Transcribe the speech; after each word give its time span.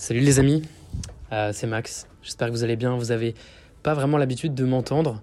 Salut 0.00 0.20
les 0.20 0.38
amis, 0.38 0.62
euh, 1.30 1.50
c'est 1.52 1.66
Max. 1.66 2.06
J'espère 2.22 2.48
que 2.48 2.52
vous 2.52 2.64
allez 2.64 2.76
bien. 2.76 2.96
Vous 2.96 3.12
avez 3.12 3.34
pas 3.82 3.92
vraiment 3.92 4.16
l'habitude 4.16 4.54
de 4.54 4.64
m'entendre 4.64 5.22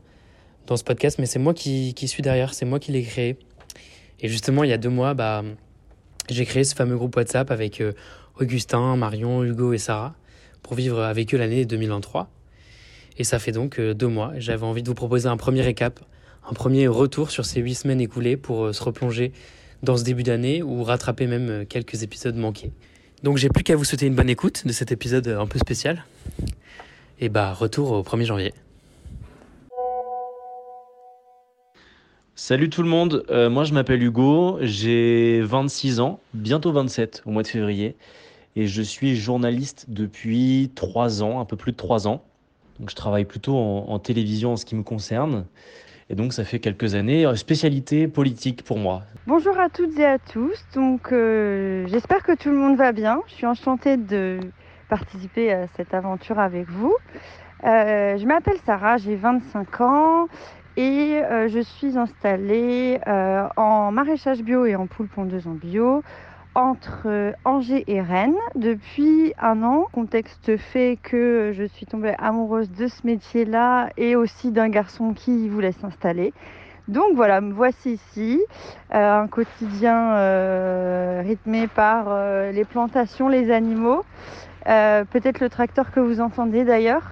dans 0.67 0.77
ce 0.77 0.83
podcast, 0.83 1.17
mais 1.17 1.25
c'est 1.25 1.39
moi 1.39 1.55
qui, 1.55 1.95
suis 2.05 2.21
derrière, 2.21 2.53
c'est 2.53 2.63
moi 2.63 2.77
qui 2.77 2.91
l'ai 2.91 3.01
créé. 3.01 3.39
Et 4.19 4.27
justement, 4.27 4.63
il 4.63 4.69
y 4.69 4.73
a 4.73 4.77
deux 4.77 4.91
mois, 4.91 5.15
bah, 5.15 5.43
j'ai 6.29 6.45
créé 6.45 6.63
ce 6.63 6.75
fameux 6.75 6.95
groupe 6.95 7.15
WhatsApp 7.15 7.49
avec 7.49 7.81
euh, 7.81 7.93
Augustin, 8.39 8.95
Marion, 8.97 9.43
Hugo 9.43 9.73
et 9.73 9.79
Sarah 9.79 10.13
pour 10.61 10.75
vivre 10.75 11.01
avec 11.01 11.33
eux 11.33 11.39
l'année 11.39 11.65
2023. 11.65 12.29
Et 13.17 13.23
ça 13.23 13.39
fait 13.39 13.53
donc 13.53 13.79
euh, 13.79 13.95
deux 13.95 14.07
mois. 14.07 14.33
J'avais 14.37 14.63
envie 14.67 14.83
de 14.83 14.89
vous 14.89 14.93
proposer 14.93 15.27
un 15.27 15.37
premier 15.37 15.63
récap, 15.63 15.99
un 16.47 16.53
premier 16.53 16.87
retour 16.87 17.31
sur 17.31 17.45
ces 17.45 17.61
huit 17.61 17.73
semaines 17.73 17.99
écoulées 17.99 18.37
pour 18.37 18.75
se 18.75 18.83
replonger 18.83 19.31
dans 19.81 19.97
ce 19.97 20.03
début 20.03 20.21
d'année 20.21 20.61
ou 20.61 20.83
rattraper 20.83 21.25
même 21.25 21.65
quelques 21.65 22.03
épisodes 22.03 22.35
manqués. 22.35 22.71
Donc 23.23 23.37
j'ai 23.37 23.49
plus 23.49 23.63
qu'à 23.63 23.75
vous 23.75 23.83
souhaiter 23.83 24.05
une 24.05 24.13
bonne 24.13 24.29
écoute 24.29 24.67
de 24.67 24.71
cet 24.71 24.91
épisode 24.91 25.27
un 25.27 25.47
peu 25.47 25.57
spécial. 25.57 26.05
Et 27.19 27.29
bah 27.29 27.51
retour 27.51 27.91
au 27.91 28.03
1er 28.03 28.25
janvier. 28.25 28.53
Salut 32.35 32.69
tout 32.69 32.83
le 32.83 32.89
monde, 32.89 33.25
euh, 33.31 33.49
moi 33.49 33.63
je 33.63 33.73
m'appelle 33.73 34.03
Hugo, 34.03 34.59
j'ai 34.61 35.41
26 35.41 35.99
ans, 35.99 36.19
bientôt 36.35 36.71
27 36.71 37.23
au 37.25 37.31
mois 37.31 37.41
de 37.41 37.47
février, 37.47 37.95
et 38.55 38.67
je 38.67 38.83
suis 38.83 39.15
journaliste 39.15 39.85
depuis 39.87 40.69
3 40.75 41.23
ans, 41.23 41.39
un 41.39 41.45
peu 41.45 41.55
plus 41.55 41.71
de 41.71 41.77
3 41.77 42.07
ans. 42.07 42.23
Donc 42.79 42.91
je 42.91 42.95
travaille 42.95 43.25
plutôt 43.25 43.57
en, 43.57 43.87
en 43.89 43.97
télévision 43.97 44.53
en 44.53 44.55
ce 44.55 44.65
qui 44.65 44.75
me 44.75 44.83
concerne. 44.83 45.45
Et 46.09 46.15
donc 46.15 46.31
ça 46.31 46.45
fait 46.45 46.59
quelques 46.59 46.95
années, 46.95 47.25
euh, 47.25 47.35
spécialité 47.35 48.07
politique 48.07 48.63
pour 48.63 48.77
moi. 48.77 49.03
Bonjour 49.25 49.59
à 49.59 49.69
toutes 49.69 49.99
et 49.99 50.05
à 50.05 50.19
tous, 50.19 50.65
donc 50.73 51.11
euh, 51.11 51.85
j'espère 51.87 52.23
que 52.23 52.33
tout 52.33 52.49
le 52.49 52.55
monde 52.55 52.77
va 52.77 52.93
bien. 52.93 53.21
Je 53.27 53.33
suis 53.33 53.45
enchantée 53.45 53.97
de 53.97 54.39
participer 54.87 55.51
à 55.51 55.67
cette 55.75 55.93
aventure 55.93 56.39
avec 56.39 56.69
vous. 56.69 56.95
Euh, 57.65 58.17
je 58.17 58.25
m'appelle 58.25 58.55
Sarah, 58.65 58.95
j'ai 58.95 59.15
25 59.15 59.81
ans 59.81 60.27
et 60.77 61.21
je 61.47 61.59
suis 61.59 61.97
installée 61.97 62.99
en 63.07 63.91
maraîchage 63.91 64.43
bio 64.43 64.65
et 64.65 64.75
en 64.75 64.85
poule 64.85 65.07
pondeuse 65.07 65.47
en 65.47 65.55
bio 65.55 66.03
entre 66.57 67.03
euh, 67.05 67.31
Angers 67.45 67.83
et 67.85 68.01
Rennes 68.01 68.33
depuis 68.55 69.33
un 69.39 69.61
an. 69.61 69.85
Contexte 69.91 70.57
fait 70.57 70.97
que 71.01 71.53
je 71.55 71.63
suis 71.63 71.85
tombée 71.85 72.15
amoureuse 72.17 72.71
de 72.71 72.87
ce 72.87 73.05
métier-là 73.05 73.89
et 73.95 74.15
aussi 74.15 74.51
d'un 74.51 74.67
garçon 74.67 75.13
qui 75.13 75.47
voulait 75.49 75.71
s'installer. 75.71 76.33
Donc 76.87 77.15
voilà, 77.15 77.41
me 77.41 77.53
voici 77.53 77.93
ici, 77.93 78.41
euh, 78.95 79.21
un 79.21 79.27
quotidien 79.27 80.13
euh, 80.13 81.21
rythmé 81.23 81.67
par 81.67 82.05
les 82.51 82.65
plantations, 82.65 83.27
les 83.27 83.51
animaux, 83.51 84.03
peut-être 84.65 85.39
le 85.39 85.49
tracteur 85.49 85.91
que 85.91 85.99
vous 85.99 86.21
entendez 86.21 86.63
d'ailleurs, 86.63 87.03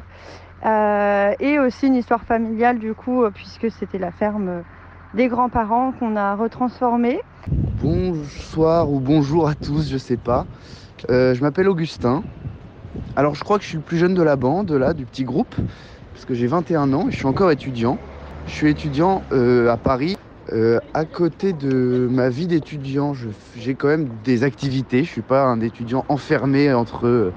et 0.63 1.59
aussi 1.59 1.87
une 1.87 1.95
histoire 1.95 2.23
familiale 2.23 2.79
du 2.79 2.93
coup, 2.93 3.25
puisque 3.33 3.69
c'était 3.69 3.97
la 3.99 4.11
ferme 4.11 4.63
des 5.15 5.27
grands-parents 5.27 5.93
qu'on 5.93 6.15
a 6.15 6.35
retransformée. 6.35 7.21
Bonsoir 7.81 8.91
ou 8.91 8.99
bonjour 8.99 9.47
à 9.47 9.55
tous, 9.55 9.89
je 9.89 9.97
sais 9.97 10.17
pas. 10.17 10.45
Euh, 11.09 11.33
je 11.33 11.41
m'appelle 11.41 11.69
Augustin. 11.69 12.23
Alors 13.15 13.33
je 13.33 13.43
crois 13.43 13.57
que 13.57 13.63
je 13.63 13.69
suis 13.69 13.77
le 13.77 13.83
plus 13.83 13.97
jeune 13.97 14.13
de 14.13 14.21
la 14.21 14.35
bande, 14.35 14.71
là, 14.71 14.93
du 14.93 15.05
petit 15.05 15.23
groupe, 15.23 15.55
parce 16.13 16.25
que 16.25 16.33
j'ai 16.33 16.47
21 16.47 16.91
ans 16.93 17.07
et 17.07 17.11
je 17.11 17.17
suis 17.17 17.27
encore 17.27 17.49
étudiant. 17.51 17.97
Je 18.47 18.51
suis 18.51 18.69
étudiant 18.69 19.23
euh, 19.31 19.71
à 19.71 19.77
Paris. 19.77 20.17
Euh, 20.51 20.79
à 20.93 21.05
côté 21.05 21.53
de 21.53 22.07
ma 22.11 22.29
vie 22.29 22.45
d'étudiant, 22.45 23.13
j'ai 23.57 23.73
quand 23.73 23.87
même 23.87 24.09
des 24.23 24.43
activités. 24.43 25.03
Je 25.03 25.09
suis 25.09 25.21
pas 25.21 25.45
un 25.45 25.61
étudiant 25.61 26.05
enfermé 26.09 26.71
entre, 26.73 27.31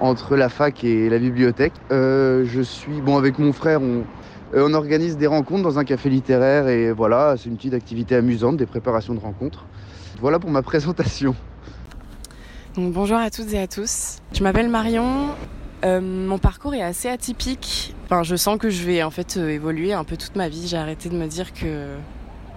entre 0.00 0.36
la 0.36 0.48
fac 0.48 0.84
et 0.84 1.10
la 1.10 1.18
bibliothèque. 1.18 1.74
je 1.90 2.60
suis, 2.62 3.00
bon, 3.02 3.18
avec 3.18 3.38
mon 3.38 3.52
frère, 3.52 3.82
on, 3.82 4.04
on 4.54 4.74
organise 4.74 5.16
des 5.16 5.26
rencontres 5.26 5.62
dans 5.62 5.78
un 5.78 5.84
café 5.84 6.08
littéraire 6.08 6.68
et 6.68 6.92
voilà, 6.92 7.36
c'est 7.36 7.48
une 7.48 7.56
petite 7.56 7.74
activité 7.74 8.14
amusante, 8.14 8.56
des 8.56 8.66
préparations 8.66 9.14
de 9.14 9.20
rencontres. 9.20 9.64
Voilà 10.20 10.38
pour 10.38 10.50
ma 10.50 10.62
présentation. 10.62 11.34
Bonjour 12.76 13.16
à 13.16 13.30
toutes 13.30 13.52
et 13.54 13.58
à 13.58 13.66
tous. 13.66 14.18
Je 14.32 14.42
m'appelle 14.42 14.68
Marion. 14.68 15.28
Euh, 15.84 16.00
mon 16.00 16.38
parcours 16.38 16.74
est 16.74 16.82
assez 16.82 17.08
atypique. 17.08 17.94
Je 18.22 18.36
sens 18.36 18.58
que 18.58 18.70
je 18.70 18.84
vais 18.84 19.02
en 19.02 19.10
fait 19.10 19.36
euh, 19.36 19.48
évoluer 19.48 19.92
un 19.92 20.04
peu 20.04 20.16
toute 20.16 20.36
ma 20.36 20.48
vie. 20.48 20.68
J'ai 20.68 20.76
arrêté 20.76 21.08
de 21.08 21.16
me 21.16 21.26
dire 21.26 21.52
que, 21.52 21.96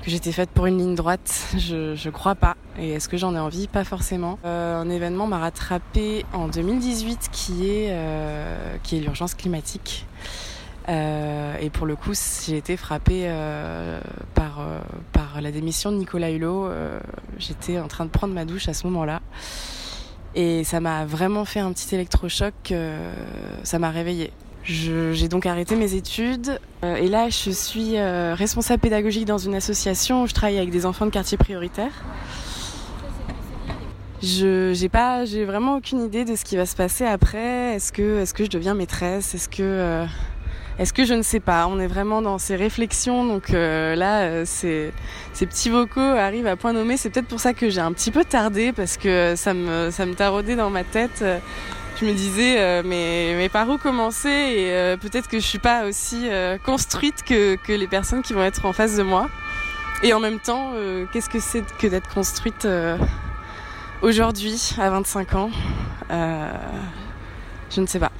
j'étais 0.05 0.31
faite 0.31 0.49
pour 0.49 0.65
une 0.65 0.77
ligne 0.77 0.95
droite. 0.95 1.53
Je, 1.57 1.95
je 1.95 2.09
crois 2.09 2.35
pas. 2.35 2.55
Et 2.77 2.91
est-ce 2.91 3.09
que 3.09 3.17
j'en 3.17 3.35
ai 3.35 3.39
envie? 3.39 3.67
Pas 3.67 3.83
forcément. 3.83 4.39
Euh, 4.45 4.81
un 4.81 4.89
événement 4.89 5.27
m'a 5.27 5.39
rattrapé 5.39 6.25
en 6.33 6.47
2018 6.47 7.29
qui 7.31 7.69
est, 7.69 7.87
euh, 7.91 8.75
qui 8.83 8.97
est 8.97 9.01
l'urgence 9.01 9.35
climatique. 9.35 10.05
Euh, 10.89 11.55
et 11.59 11.69
pour 11.69 11.85
le 11.85 11.95
coup, 11.95 12.13
j'ai 12.45 12.57
été 12.57 12.75
frappée 12.75 13.23
euh, 13.25 13.99
par, 14.33 14.59
euh, 14.59 14.79
par 15.13 15.39
la 15.41 15.51
démission 15.51 15.91
de 15.91 15.97
Nicolas 15.97 16.31
Hulot. 16.31 16.69
J'étais 17.37 17.79
en 17.79 17.87
train 17.87 18.05
de 18.05 18.09
prendre 18.09 18.33
ma 18.33 18.45
douche 18.45 18.67
à 18.67 18.73
ce 18.73 18.87
moment-là. 18.87 19.21
Et 20.35 20.63
ça 20.63 20.79
m'a 20.79 21.05
vraiment 21.05 21.45
fait 21.45 21.59
un 21.59 21.71
petit 21.73 21.93
électrochoc. 21.93 22.73
ça 23.63 23.79
m'a 23.79 23.89
réveillée. 23.89 24.31
J'ai 24.63 25.27
donc 25.27 25.45
arrêté 25.45 25.75
mes 25.75 25.95
études. 25.95 26.59
Et 26.83 27.07
là, 27.07 27.29
je 27.29 27.49
suis 27.51 27.99
responsable 27.99 28.81
pédagogique 28.81 29.25
dans 29.25 29.37
une 29.37 29.55
association 29.55 30.23
où 30.23 30.27
je 30.27 30.33
travaille 30.33 30.57
avec 30.57 30.71
des 30.71 30.85
enfants 30.85 31.05
de 31.05 31.11
quartier 31.11 31.37
prioritaire. 31.37 31.91
Je 34.21 34.73
j'ai 34.73 34.89
pas 34.89 35.23
j'ai 35.23 35.45
vraiment 35.45 35.77
aucune 35.77 36.01
idée 36.01 36.25
de 36.25 36.35
ce 36.35 36.43
qui 36.43 36.57
va 36.57 36.65
se 36.65 36.75
passer 36.75 37.05
après. 37.05 37.75
Est-ce 37.75 37.93
que 37.93 38.19
est-ce 38.19 38.33
que 38.33 38.43
je 38.43 38.49
deviens 38.49 38.73
maîtresse? 38.73 39.33
Est-ce 39.33 39.47
que 39.47 40.05
est-ce 40.79 40.93
que 40.93 41.03
je 41.03 41.13
ne 41.13 41.23
sais 41.23 41.41
pas? 41.41 41.67
On 41.67 41.77
est 41.77 41.87
vraiment 41.87 42.21
dans 42.21 42.37
ces 42.37 42.55
réflexions, 42.55 43.25
donc 43.25 43.49
euh, 43.49 43.95
là, 43.95 44.21
euh, 44.21 44.43
ces, 44.45 44.93
petits 45.37 45.69
vocaux 45.69 45.99
arrivent 45.99 46.47
à 46.47 46.55
point 46.55 46.71
nommé. 46.71 46.95
C'est 46.95 47.09
peut-être 47.09 47.27
pour 47.27 47.41
ça 47.41 47.53
que 47.53 47.69
j'ai 47.69 47.81
un 47.81 47.91
petit 47.91 48.11
peu 48.11 48.23
tardé, 48.23 48.71
parce 48.71 48.95
que 48.95 49.33
ça 49.35 49.53
me, 49.53 49.91
ça 49.91 50.05
taraudait 50.15 50.55
dans 50.55 50.69
ma 50.69 50.85
tête. 50.85 51.21
Je 51.99 52.05
me 52.05 52.13
disais, 52.13 52.61
euh, 52.61 52.81
mais, 52.85 53.33
mais 53.35 53.49
par 53.49 53.67
où 53.69 53.77
commencer? 53.77 54.29
Et 54.29 54.95
peut-être 55.01 55.27
que 55.27 55.37
je 55.39 55.45
suis 55.45 55.59
pas 55.59 55.83
aussi 55.83 56.29
construite 56.65 57.23
que, 57.23 57.57
les 57.67 57.87
personnes 57.87 58.21
qui 58.21 58.31
vont 58.31 58.43
être 58.43 58.65
en 58.65 58.71
face 58.71 58.95
de 58.95 59.03
moi. 59.03 59.29
Et 60.01 60.13
en 60.13 60.21
même 60.21 60.39
temps, 60.39 60.71
qu'est-ce 61.11 61.29
que 61.29 61.41
c'est 61.41 61.63
que 61.77 61.87
d'être 61.87 62.07
construite 62.13 62.65
aujourd'hui, 64.01 64.75
à 64.79 64.89
25 64.89 65.35
ans? 65.35 65.51
Je 66.09 67.81
ne 67.81 67.85
sais 67.85 67.99
pas. 67.99 68.13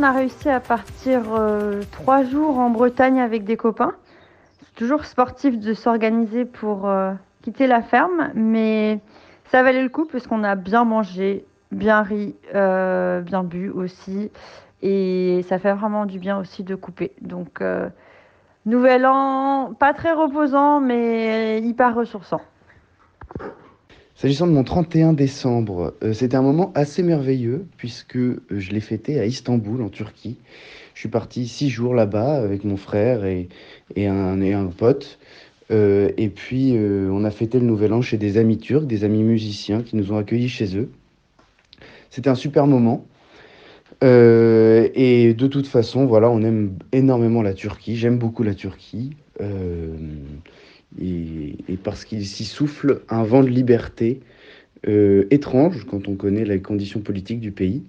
On 0.00 0.02
a 0.02 0.12
réussi 0.12 0.48
à 0.48 0.60
partir 0.60 1.20
euh, 1.34 1.82
trois 1.92 2.24
jours 2.24 2.58
en 2.58 2.70
Bretagne 2.70 3.20
avec 3.20 3.44
des 3.44 3.58
copains. 3.58 3.92
C'est 4.58 4.74
toujours 4.74 5.04
sportif 5.04 5.58
de 5.58 5.74
s'organiser 5.74 6.46
pour 6.46 6.88
euh, 6.88 7.12
quitter 7.42 7.66
la 7.66 7.82
ferme, 7.82 8.30
mais 8.34 9.00
ça 9.50 9.62
valait 9.62 9.82
le 9.82 9.90
coup 9.90 10.06
parce 10.10 10.26
qu'on 10.26 10.42
a 10.42 10.54
bien 10.54 10.86
mangé, 10.86 11.44
bien 11.70 12.00
ri, 12.00 12.34
euh, 12.54 13.20
bien 13.20 13.44
bu 13.44 13.68
aussi. 13.68 14.30
Et 14.80 15.44
ça 15.50 15.58
fait 15.58 15.74
vraiment 15.74 16.06
du 16.06 16.18
bien 16.18 16.38
aussi 16.38 16.64
de 16.64 16.74
couper. 16.76 17.12
Donc, 17.20 17.62
nouvel 18.64 19.04
an, 19.04 19.74
pas 19.78 19.92
très 19.92 20.12
reposant, 20.12 20.80
mais 20.80 21.60
hyper 21.60 21.94
ressourçant. 21.94 22.40
S'agissant 24.20 24.46
de 24.46 24.52
mon 24.52 24.64
31 24.64 25.14
décembre, 25.14 25.94
euh, 26.02 26.12
c'était 26.12 26.36
un 26.36 26.42
moment 26.42 26.72
assez 26.74 27.02
merveilleux 27.02 27.64
puisque 27.78 28.16
euh, 28.16 28.42
je 28.50 28.70
l'ai 28.70 28.80
fêté 28.80 29.18
à 29.18 29.24
Istanbul, 29.24 29.80
en 29.80 29.88
Turquie. 29.88 30.36
Je 30.92 31.00
suis 31.00 31.08
parti 31.08 31.48
six 31.48 31.70
jours 31.70 31.94
là-bas 31.94 32.34
avec 32.34 32.64
mon 32.64 32.76
frère 32.76 33.24
et, 33.24 33.48
un, 33.96 34.66
pote. 34.76 35.18
Euh, 35.70 36.10
et 36.18 36.28
puis, 36.28 36.76
on 36.76 37.24
a 37.24 37.30
fêté 37.30 37.58
le 37.58 37.64
Nouvel 37.64 37.94
An 37.94 38.02
chez 38.02 38.18
des 38.18 38.36
amis 38.36 38.58
turcs, 38.58 38.86
des 38.86 39.04
amis 39.04 39.22
musiciens 39.22 39.80
qui 39.80 39.96
nous 39.96 40.12
ont 40.12 40.18
accueillis 40.18 40.50
chez 40.50 40.76
eux. 40.76 40.90
C'était 42.10 42.28
un 42.28 42.34
super 42.34 42.66
moment. 42.66 43.06
Et 44.02 45.34
de 45.34 45.46
toute 45.46 45.66
façon, 45.66 46.04
voilà, 46.04 46.28
on 46.28 46.42
aime 46.42 46.74
énormément 46.92 47.40
la 47.40 47.54
Turquie. 47.54 47.96
J'aime 47.96 48.18
beaucoup 48.18 48.42
la 48.42 48.54
Turquie. 48.54 49.16
Parce 51.82 52.04
qu'il 52.04 52.26
s'y 52.26 52.44
souffle 52.44 53.02
un 53.08 53.22
vent 53.22 53.42
de 53.42 53.48
liberté 53.48 54.20
euh, 54.88 55.26
étrange 55.30 55.84
quand 55.84 56.08
on 56.08 56.14
connaît 56.14 56.44
les 56.44 56.62
conditions 56.62 57.00
politiques 57.00 57.40
du 57.40 57.52
pays, 57.52 57.82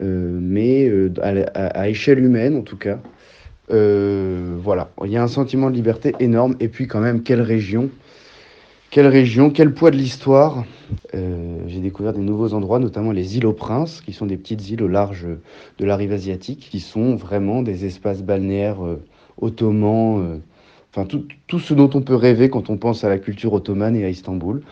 Euh, 0.00 0.38
mais 0.40 0.88
euh, 0.88 1.12
à, 1.54 1.88
échelle 1.88 2.20
humaine 2.20 2.54
en 2.54 2.62
tout 2.62 2.76
cas, 2.76 3.00
voilà, 3.68 4.90
il 5.04 5.10
y 5.10 5.16
a 5.16 5.22
un 5.22 5.28
sentiment 5.28 5.70
de 5.70 5.74
liberté 5.74 6.14
énorme. 6.20 6.54
Et 6.60 6.68
puis 6.68 6.86
quand 6.86 7.00
même, 7.00 7.22
quelle 7.22 7.42
région 7.42 7.90
quelle 8.90 9.08
région, 9.08 9.50
quel 9.50 9.74
poids 9.74 9.90
de 9.90 9.96
l'histoire. 9.96 10.64
J'ai 11.12 11.80
découvert 11.80 12.14
des 12.14 12.22
nouveaux 12.22 12.54
endroits, 12.54 12.78
notamment 12.78 13.12
les 13.12 13.36
îles 13.36 13.44
aux 13.44 13.52
Princes, 13.52 14.00
qui 14.00 14.14
sont 14.14 14.24
des 14.24 14.38
petites 14.38 14.70
îles 14.70 14.82
au 14.82 14.88
large 14.88 15.26
de 15.78 15.84
la 15.84 15.96
rive 15.96 16.12
asiatique, 16.12 16.68
qui 16.70 16.80
sont 16.80 17.14
vraiment 17.16 17.60
des 17.62 17.84
espaces 17.84 18.22
balnéaires 18.22 18.80
ottomans 19.40 20.40
Enfin, 20.94 21.06
tout, 21.46 21.58
ce 21.58 21.74
dont 21.74 21.90
on 21.94 22.00
peut 22.00 22.14
rêver 22.14 22.48
quand 22.48 22.70
on 22.70 22.76
pense 22.76 23.04
à 23.04 23.08
la 23.08 23.18
culture 23.18 23.52
ottomane 23.52 23.94
et 23.94 24.04
à 24.04 24.08
Istanbul. 24.08 24.62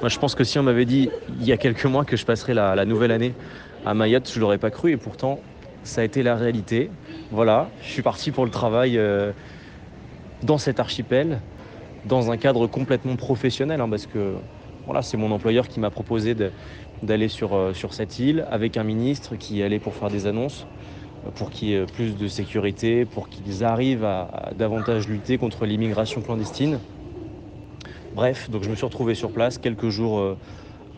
Moi, 0.00 0.08
je 0.08 0.18
pense 0.18 0.34
que 0.34 0.44
si 0.44 0.58
on 0.58 0.62
m'avait 0.62 0.84
dit 0.84 1.08
il 1.40 1.46
y 1.46 1.52
a 1.52 1.56
quelques 1.56 1.86
mois 1.86 2.04
que 2.04 2.16
je 2.16 2.26
passerais 2.26 2.54
la, 2.54 2.84
nouvelle 2.84 3.12
année 3.12 3.32
à 3.86 3.94
Mayotte, 3.94 4.30
je 4.30 4.36
ne 4.36 4.42
l'aurais 4.42 4.58
pas 4.58 4.70
cru 4.70 4.92
et 4.92 4.96
pourtant, 4.96 5.40
ça 5.84 6.02
a 6.02 6.04
été 6.04 6.22
la 6.22 6.36
réalité. 6.36 6.90
Voilà, 7.30 7.70
je 7.82 7.88
suis 7.88 8.02
parti 8.02 8.30
pour 8.30 8.44
le 8.44 8.50
travail 8.50 8.98
euh, 8.98 9.32
dans 10.42 10.58
cet 10.58 10.80
archipel, 10.80 11.40
dans 12.04 12.30
un 12.30 12.36
cadre 12.36 12.66
complètement 12.66 13.16
professionnel, 13.16 13.80
hein, 13.80 13.88
parce 13.88 14.06
que 14.06 14.34
voilà, 14.84 15.02
c'est 15.02 15.16
mon 15.16 15.30
employeur 15.30 15.66
qui 15.66 15.80
m'a 15.80 15.90
proposé 15.90 16.36
d'aller 17.02 17.28
sur, 17.28 17.54
euh, 17.54 17.72
sur 17.72 17.94
cette 17.94 18.18
île 18.18 18.44
avec 18.50 18.76
un 18.76 18.84
ministre 18.84 19.36
qui 19.36 19.62
allait 19.62 19.78
pour 19.78 19.94
faire 19.94 20.10
des 20.10 20.26
annonces 20.26 20.66
pour 21.34 21.50
qu'il 21.50 21.68
y 21.68 21.74
ait 21.74 21.86
plus 21.86 22.16
de 22.16 22.28
sécurité, 22.28 23.04
pour 23.04 23.28
qu'ils 23.28 23.64
arrivent 23.64 24.04
à, 24.04 24.50
davantage 24.56 25.08
lutter 25.08 25.38
contre 25.38 25.66
l'immigration 25.66 26.20
clandestine. 26.20 26.78
Bref, 28.14 28.50
donc 28.50 28.62
je 28.62 28.70
me 28.70 28.74
suis 28.74 28.84
retrouvé 28.84 29.14
sur 29.14 29.30
place 29.30 29.58
quelques 29.58 29.88
jours 29.88 30.18
euh, 30.18 30.36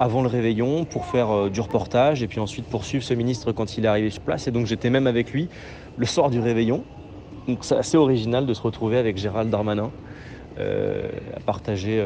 avant 0.01 0.23
le 0.23 0.29
réveillon 0.29 0.85
pour 0.85 1.07
faire 1.07 1.31
euh, 1.31 1.51
du 1.51 1.61
reportage 1.61 2.23
et 2.23 2.27
puis 2.27 2.41
ensuite 2.41 2.67
poursuivre 2.67 3.05
ce 3.05 3.15
ministre 3.15 3.53
quand 3.53 3.77
il 3.77 3.85
est 3.85 3.89
arrivé 3.89 4.11
sur 4.11 4.23
place. 4.23 4.49
Et 4.49 4.51
donc 4.51 4.67
j'étais 4.67 4.91
même 4.91 5.07
avec 5.07 5.33
lui 5.33 5.49
le 5.97 6.07
soir 6.07 6.31
du 6.31 6.41
réveillon. 6.41 6.83
Donc 7.47 7.59
c'est 7.63 7.77
assez 7.77 7.97
original 7.97 8.47
de 8.47 8.55
se 8.55 8.63
retrouver 8.63 8.97
avec 8.97 9.19
Gérald 9.19 9.51
Darmanin, 9.51 9.91
euh, 10.59 11.09
à 11.37 11.41
partager 11.41 12.05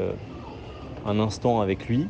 un 1.06 1.20
instant 1.20 1.60
avec 1.60 1.88
lui. 1.88 2.06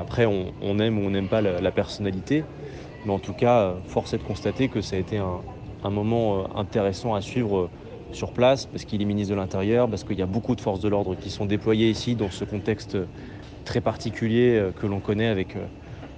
Après, 0.00 0.26
on, 0.26 0.78
aime 0.78 0.98
ou 0.98 1.06
on 1.06 1.10
n'aime 1.10 1.28
pas 1.28 1.40
la 1.40 1.70
personnalité, 1.70 2.44
mais 3.04 3.12
en 3.12 3.18
tout 3.18 3.34
cas, 3.34 3.74
force 3.86 4.12
est 4.12 4.18
de 4.18 4.22
constater 4.22 4.68
que 4.68 4.80
ça 4.80 4.96
a 4.96 4.98
été 4.98 5.18
un, 5.18 5.90
moment 5.90 6.40
euh, 6.40 6.44
intéressant 6.54 7.14
à 7.14 7.20
suivre 7.20 7.58
euh, 7.58 7.70
sur 8.12 8.32
place, 8.32 8.66
parce 8.66 8.84
qu'il 8.84 9.00
est 9.00 9.04
ministre 9.04 9.34
de 9.34 9.40
l'Intérieur, 9.40 9.88
parce 9.88 10.04
qu'il 10.04 10.18
y 10.18 10.22
a 10.22 10.26
beaucoup 10.26 10.54
de 10.54 10.60
forces 10.60 10.80
de 10.80 10.88
l'ordre 10.88 11.14
qui 11.14 11.30
sont 11.30 11.46
déployées 11.46 11.88
ici 11.88 12.16
dans 12.16 12.30
ce 12.30 12.44
contexte 12.44 12.98
très 13.64 13.80
particulier 13.80 14.58
euh, 14.58 14.72
que 14.72 14.86
l'on 14.86 15.00
connaît 15.00 15.28
avec 15.28 15.56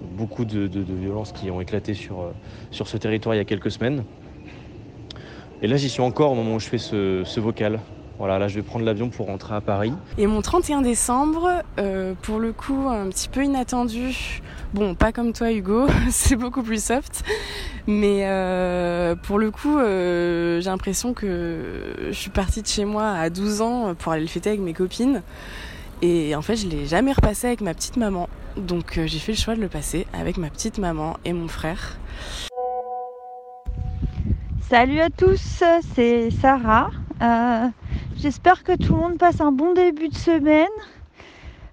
beaucoup 0.00 0.44
de, 0.44 0.68
violences 0.94 1.32
qui 1.32 1.50
ont 1.50 1.60
éclaté 1.60 1.94
sur, 1.94 2.32
sur 2.72 2.88
ce 2.88 2.96
territoire 2.96 3.36
il 3.36 3.38
y 3.38 3.40
a 3.40 3.44
quelques 3.44 3.70
semaines. 3.70 4.04
Et 5.60 5.68
là, 5.68 5.76
j'y 5.76 5.88
suis 5.88 6.02
encore 6.02 6.32
au 6.32 6.34
moment 6.34 6.56
où 6.56 6.60
je 6.60 6.66
fais 6.66 6.78
ce 6.78 7.40
vocal. 7.40 7.78
Voilà, 8.22 8.38
là 8.38 8.46
je 8.46 8.54
vais 8.54 8.62
prendre 8.62 8.84
l'avion 8.84 9.08
pour 9.08 9.26
rentrer 9.26 9.52
à 9.52 9.60
Paris. 9.60 9.92
Et 10.16 10.28
mon 10.28 10.42
31 10.42 10.82
décembre, 10.82 11.64
euh, 11.80 12.14
pour 12.22 12.38
le 12.38 12.52
coup, 12.52 12.86
un 12.88 13.08
petit 13.08 13.28
peu 13.28 13.42
inattendu. 13.42 14.40
Bon, 14.74 14.94
pas 14.94 15.10
comme 15.10 15.32
toi 15.32 15.50
Hugo, 15.50 15.88
c'est 16.08 16.36
beaucoup 16.36 16.62
plus 16.62 16.80
soft. 16.80 17.24
Mais 17.88 18.20
euh, 18.28 19.16
pour 19.16 19.40
le 19.40 19.50
coup, 19.50 19.76
euh, 19.76 20.60
j'ai 20.60 20.70
l'impression 20.70 21.14
que 21.14 21.96
je 22.10 22.12
suis 22.12 22.30
partie 22.30 22.62
de 22.62 22.68
chez 22.68 22.84
moi 22.84 23.10
à 23.10 23.28
12 23.28 23.60
ans 23.60 23.94
pour 23.96 24.12
aller 24.12 24.22
le 24.22 24.28
fêter 24.28 24.50
avec 24.50 24.60
mes 24.60 24.72
copines. 24.72 25.22
Et 26.00 26.36
en 26.36 26.42
fait, 26.42 26.54
je 26.54 26.68
l'ai 26.68 26.86
jamais 26.86 27.10
repassé 27.10 27.48
avec 27.48 27.60
ma 27.60 27.74
petite 27.74 27.96
maman. 27.96 28.28
Donc 28.56 29.00
j'ai 29.04 29.18
fait 29.18 29.32
le 29.32 29.38
choix 29.38 29.56
de 29.56 29.60
le 29.60 29.68
passer 29.68 30.06
avec 30.12 30.36
ma 30.36 30.48
petite 30.48 30.78
maman 30.78 31.16
et 31.24 31.32
mon 31.32 31.48
frère. 31.48 31.98
Salut 34.70 35.00
à 35.00 35.10
tous, 35.10 35.64
c'est 35.96 36.30
Sarah. 36.30 36.90
J'espère 38.16 38.64
que 38.64 38.76
tout 38.76 38.94
le 38.94 39.00
monde 39.00 39.18
passe 39.18 39.40
un 39.40 39.52
bon 39.52 39.74
début 39.74 40.08
de 40.08 40.14
semaine. 40.14 40.66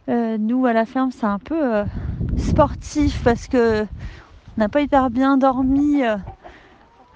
Euh, 0.10 0.38
nous 0.40 0.66
à 0.66 0.74
la 0.74 0.86
ferme 0.86 1.12
c'est 1.12 1.28
un 1.28 1.38
peu 1.38 1.76
euh, 1.76 1.86
sportif 2.36 3.22
parce 3.24 3.48
que 3.48 3.84
on 3.84 4.62
n'a 4.62 4.68
pas 4.68 4.82
hyper 4.82 5.12
bien 5.12 5.38
dormi 5.38 6.04
euh, 6.04 6.18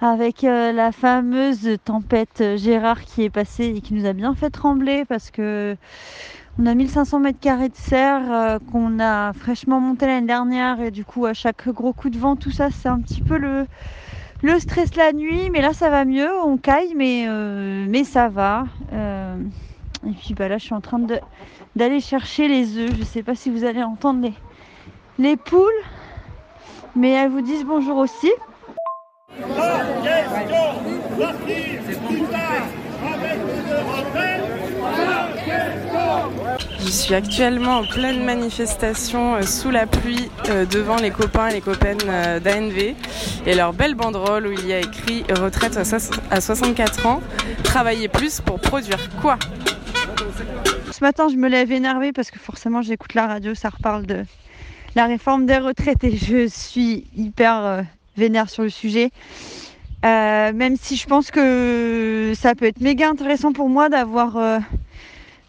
avec 0.00 0.42
la 0.42 0.92
fameuse 0.92 1.76
tempête 1.84 2.44
Gérard 2.56 3.00
qui 3.00 3.22
est 3.22 3.30
passée 3.30 3.74
et 3.76 3.80
qui 3.80 3.94
nous 3.94 4.06
a 4.06 4.12
bien 4.12 4.34
fait 4.34 4.50
trembler 4.50 5.04
parce 5.06 5.32
que 5.32 5.76
on 6.60 6.66
a 6.66 6.74
1500 6.74 7.18
mètres 7.18 7.40
carrés 7.40 7.68
de 7.68 7.76
serre 7.76 8.60
qu'on 8.70 9.00
a 9.00 9.32
fraîchement 9.32 9.80
monté 9.80 10.06
l'année 10.06 10.28
dernière 10.28 10.80
et 10.80 10.92
du 10.92 11.04
coup 11.04 11.26
à 11.26 11.34
chaque 11.34 11.68
gros 11.68 11.92
coup 11.92 12.10
de 12.10 12.18
vent 12.18 12.36
tout 12.36 12.52
ça 12.52 12.68
c'est 12.70 12.88
un 12.88 13.00
petit 13.00 13.22
peu 13.22 13.38
le 13.38 13.66
le 14.44 14.58
stress 14.60 14.94
la 14.94 15.12
nuit, 15.14 15.48
mais 15.50 15.62
là 15.62 15.72
ça 15.72 15.88
va 15.88 16.04
mieux, 16.04 16.30
on 16.44 16.58
caille, 16.58 16.92
mais, 16.94 17.24
euh, 17.26 17.86
mais 17.88 18.04
ça 18.04 18.28
va. 18.28 18.66
Euh, 18.92 19.36
et 20.06 20.12
puis 20.12 20.34
bah 20.34 20.48
là 20.48 20.58
je 20.58 20.64
suis 20.64 20.74
en 20.74 20.82
train 20.82 21.00
d'aller 21.74 22.00
chercher 22.00 22.46
les 22.46 22.76
œufs. 22.76 22.90
Je 22.98 23.04
sais 23.04 23.22
pas 23.22 23.34
si 23.34 23.48
vous 23.48 23.64
allez 23.64 23.82
entendre 23.82 24.28
les 25.18 25.36
poules, 25.38 25.82
mais 26.94 27.10
elles 27.12 27.30
vous 27.30 27.40
disent 27.40 27.64
bonjour 27.64 27.96
aussi. 27.96 28.30
Je 36.80 36.90
suis 36.90 37.14
actuellement 37.14 37.78
en 37.78 37.84
pleine 37.84 38.24
manifestation 38.24 39.36
euh, 39.36 39.42
sous 39.42 39.70
la 39.70 39.86
pluie 39.86 40.30
euh, 40.48 40.66
devant 40.66 40.96
les 40.96 41.10
copains 41.10 41.48
et 41.48 41.54
les 41.54 41.60
copaines 41.60 41.98
euh, 42.06 42.40
d'ANV 42.40 42.94
et 43.46 43.54
leur 43.54 43.72
belle 43.72 43.94
banderole 43.94 44.46
où 44.46 44.52
il 44.52 44.66
y 44.66 44.72
a 44.72 44.80
écrit 44.80 45.24
retraite 45.30 45.76
à 45.76 46.40
64 46.40 47.06
ans, 47.06 47.20
travailler 47.62 48.08
plus 48.08 48.40
pour 48.40 48.60
produire 48.60 48.98
quoi? 49.20 49.38
Ce 50.92 51.02
matin, 51.02 51.28
je 51.28 51.36
me 51.36 51.48
lève 51.48 51.72
énervée 51.72 52.12
parce 52.12 52.30
que 52.30 52.38
forcément, 52.38 52.82
j'écoute 52.82 53.14
la 53.14 53.26
radio, 53.26 53.54
ça 53.54 53.70
reparle 53.70 54.06
de 54.06 54.24
la 54.94 55.06
réforme 55.06 55.46
des 55.46 55.58
retraites 55.58 56.04
et 56.04 56.16
je 56.16 56.46
suis 56.46 57.06
hyper 57.16 57.82
vénère 58.16 58.48
sur 58.48 58.62
le 58.62 58.68
sujet. 58.68 59.10
même 60.02 60.76
si 60.80 60.96
je 60.96 61.06
pense 61.06 61.30
que 61.30 62.32
ça 62.36 62.54
peut 62.54 62.66
être 62.66 62.80
méga 62.80 63.08
intéressant 63.08 63.52
pour 63.52 63.68
moi 63.68 63.88
d'avoir 63.88 64.36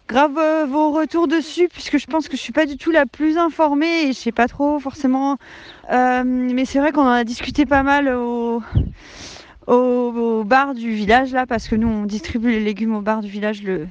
grave 0.08 0.38
euh, 0.38 0.66
vos 0.66 0.92
retours 0.92 1.26
dessus 1.26 1.68
puisque 1.68 1.98
je 1.98 2.06
pense 2.06 2.28
que 2.28 2.36
je 2.36 2.42
suis 2.42 2.52
pas 2.52 2.66
du 2.66 2.76
tout 2.76 2.90
la 2.90 3.06
plus 3.06 3.38
informée 3.38 4.02
et 4.04 4.06
je 4.08 4.18
sais 4.18 4.32
pas 4.32 4.48
trop 4.48 4.78
forcément. 4.78 5.36
Euh, 5.90 6.22
mais 6.24 6.64
c'est 6.64 6.78
vrai 6.78 6.92
qu'on 6.92 7.02
en 7.02 7.10
a 7.10 7.24
discuté 7.24 7.66
pas 7.66 7.82
mal 7.82 8.08
au, 8.08 8.62
au, 9.66 10.44
bar 10.44 10.74
du 10.74 10.92
village 10.92 11.32
là 11.32 11.46
parce 11.46 11.68
que 11.68 11.74
nous 11.74 11.88
on 11.88 12.04
distribue 12.04 12.50
les 12.50 12.60
légumes 12.60 12.94
au 12.94 13.00
bar 13.00 13.20
du 13.20 13.28
village 13.28 13.62
le, 13.62 13.88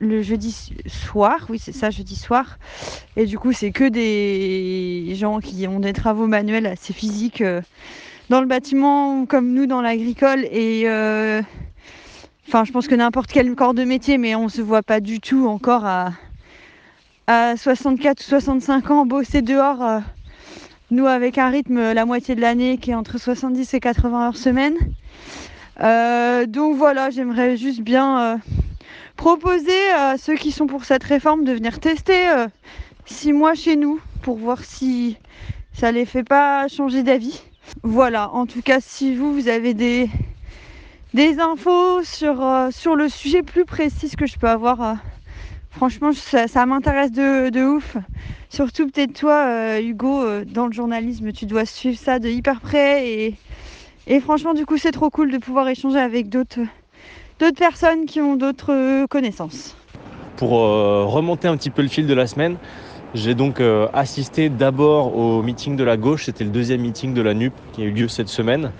le 0.00 0.22
jeudi 0.22 0.74
soir, 0.86 1.46
oui 1.48 1.58
c'est 1.58 1.72
ça, 1.72 1.90
jeudi 1.90 2.16
soir. 2.16 2.58
Et 3.16 3.24
du 3.24 3.38
coup 3.38 3.52
c'est 3.52 3.72
que 3.72 3.88
des 3.88 5.14
gens 5.14 5.40
qui 5.40 5.66
ont 5.66 5.80
des 5.80 5.94
travaux 5.94 6.26
manuels 6.26 6.66
assez 6.66 6.92
physiques 6.92 7.40
euh, 7.40 7.62
dans 8.28 8.40
le 8.40 8.46
bâtiment 8.46 9.24
comme 9.24 9.52
nous 9.52 9.66
dans 9.66 9.80
l'agricole 9.80 10.44
et 10.44 10.84
Enfin, 12.54 12.64
je 12.64 12.72
pense 12.72 12.86
que 12.86 12.94
n'importe 12.94 13.32
quel 13.32 13.54
corps 13.54 13.72
de 13.72 13.82
métier, 13.82 14.18
mais 14.18 14.34
on 14.34 14.50
se 14.50 14.60
voit 14.60 14.82
pas 14.82 15.00
du 15.00 15.20
tout 15.20 15.46
encore 15.46 15.86
à, 15.86 16.12
à 17.26 17.56
64 17.56 18.20
ou 18.20 18.22
65 18.24 18.90
ans 18.90 19.06
bosser 19.06 19.40
dehors. 19.40 19.82
Euh, 19.82 20.00
nous, 20.90 21.06
avec 21.06 21.38
un 21.38 21.48
rythme 21.48 21.94
la 21.94 22.04
moitié 22.04 22.34
de 22.34 22.42
l'année 22.42 22.76
qui 22.76 22.90
est 22.90 22.94
entre 22.94 23.16
70 23.16 23.72
et 23.72 23.80
80 23.80 24.26
heures 24.26 24.36
semaine. 24.36 24.74
Euh, 25.80 26.44
donc 26.44 26.76
voilà, 26.76 27.08
j'aimerais 27.08 27.56
juste 27.56 27.80
bien 27.80 28.20
euh, 28.20 28.36
proposer 29.16 29.90
à 29.96 30.18
ceux 30.18 30.34
qui 30.34 30.52
sont 30.52 30.66
pour 30.66 30.84
cette 30.84 31.04
réforme 31.04 31.44
de 31.44 31.52
venir 31.54 31.80
tester 31.80 32.28
six 33.06 33.32
mois 33.32 33.54
chez 33.54 33.76
nous 33.76 33.98
pour 34.20 34.36
voir 34.36 34.62
si 34.62 35.16
ça 35.72 35.90
les 35.90 36.04
fait 36.04 36.22
pas 36.22 36.68
changer 36.68 37.02
d'avis. 37.02 37.44
Voilà, 37.82 38.30
en 38.34 38.44
tout 38.44 38.60
cas, 38.60 38.80
si 38.82 39.14
vous, 39.14 39.32
vous 39.32 39.48
avez 39.48 39.72
des, 39.72 40.10
des 41.14 41.38
infos 41.40 42.02
sur, 42.04 42.42
euh, 42.42 42.70
sur 42.70 42.96
le 42.96 43.08
sujet 43.08 43.42
plus 43.42 43.64
précis 43.64 44.10
que 44.16 44.26
je 44.26 44.38
peux 44.38 44.48
avoir. 44.48 44.82
Euh, 44.82 44.94
franchement, 45.70 46.12
ça, 46.12 46.66
m'intéresse 46.66 47.12
de, 47.12 47.64
ouf. 47.64 47.96
Surtout 48.48 48.88
peut-être 48.88 49.12
toi, 49.12 49.44
euh, 49.46 49.80
Hugo, 49.80 50.44
dans 50.44 50.66
le 50.66 50.72
journalisme, 50.72 51.32
tu 51.32 51.46
dois 51.46 51.64
suivre 51.64 51.98
ça 51.98 52.18
de 52.18 52.28
hyper 52.28 52.60
près. 52.60 53.08
Et, 53.08 53.34
et 54.06 54.20
franchement, 54.20 54.54
du 54.54 54.66
coup, 54.66 54.78
c'est 54.78 54.92
trop 54.92 55.10
cool 55.10 55.30
de 55.30 55.38
pouvoir 55.38 55.68
échanger 55.68 55.98
avec 55.98 56.28
d'autres 56.28 56.60
personnes 57.56 58.06
qui 58.06 58.20
ont 58.20 58.36
d'autres 58.36 59.06
connaissances. 59.06 59.76
Pour 60.36 60.50
remonter 60.50 61.48
un 61.48 61.56
petit 61.56 61.70
peu 61.70 61.82
le 61.82 61.88
fil 61.88 62.06
de 62.06 62.14
la 62.14 62.26
semaine, 62.26 62.56
j'ai 63.14 63.34
donc 63.34 63.60
assisté 63.92 64.48
d'abord 64.48 65.16
au 65.16 65.42
meeting 65.42 65.76
de 65.76 65.84
la 65.84 65.96
gauche, 65.96 66.26
c'était 66.26 66.44
le 66.44 66.50
deuxième 66.50 66.80
meeting 66.80 67.14
de 67.14 67.22
la 67.22 67.34
NUP 67.34 67.52
qui 67.72 67.82
a 67.82 67.84
eu 67.84 67.90
lieu 67.90 68.08
cette 68.08 68.28
semaine. 68.28 68.72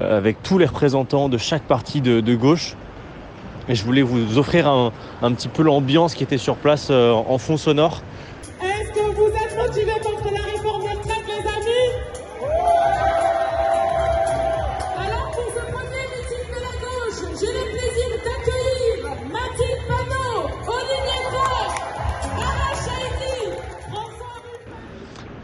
Euh, 0.00 0.18
avec 0.18 0.42
tous 0.42 0.58
les 0.58 0.66
représentants 0.66 1.28
de 1.28 1.38
chaque 1.38 1.62
parti 1.62 2.00
de, 2.00 2.34
gauche. 2.34 2.74
Et 3.68 3.74
je 3.74 3.84
voulais 3.84 4.02
vous 4.02 4.38
offrir 4.38 4.68
un, 4.68 4.92
petit 5.32 5.48
peu 5.48 5.62
l'ambiance 5.62 6.14
qui 6.14 6.24
était 6.24 6.38
sur 6.38 6.56
place 6.56 6.88
euh, 6.90 7.12
en 7.12 7.38
fond 7.38 7.56
sonore. 7.56 8.02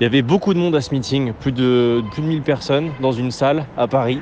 Il 0.01 0.05
y 0.05 0.07
avait 0.07 0.23
beaucoup 0.23 0.55
de 0.55 0.59
monde 0.59 0.75
à 0.77 0.81
ce 0.81 0.95
meeting, 0.95 1.35
plus 1.35 1.53
de, 1.53 2.03
plus 2.13 2.23
de 2.23 2.27
1000 2.27 2.41
personnes 2.41 2.91
dans 3.03 3.13
une 3.13 3.31
salle 3.31 3.67
à 3.77 3.87
Paris. 3.87 4.19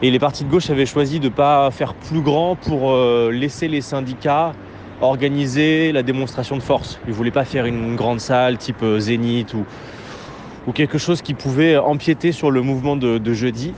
Et 0.00 0.10
les 0.10 0.18
partis 0.18 0.42
de 0.42 0.48
gauche 0.48 0.70
avaient 0.70 0.86
choisi 0.86 1.20
de 1.20 1.26
ne 1.26 1.34
pas 1.34 1.70
faire 1.70 1.92
plus 1.92 2.22
grand 2.22 2.56
pour 2.56 2.90
euh, 2.90 3.30
laisser 3.30 3.68
les 3.68 3.82
syndicats 3.82 4.54
organiser 5.02 5.92
la 5.92 6.02
démonstration 6.02 6.56
de 6.56 6.62
force. 6.62 6.98
Ils 7.04 7.10
ne 7.10 7.14
voulaient 7.14 7.30
pas 7.30 7.44
faire 7.44 7.66
une 7.66 7.94
grande 7.94 8.20
salle 8.20 8.56
type 8.56 8.82
euh, 8.82 8.98
Zénith 8.98 9.52
ou, 9.52 10.72
quelque 10.72 10.96
chose 10.96 11.20
qui 11.20 11.34
pouvait 11.34 11.76
empiéter 11.76 12.32
sur 12.32 12.50
le 12.50 12.62
mouvement 12.62 12.96
de, 12.96 13.32
jeudi. 13.34 13.74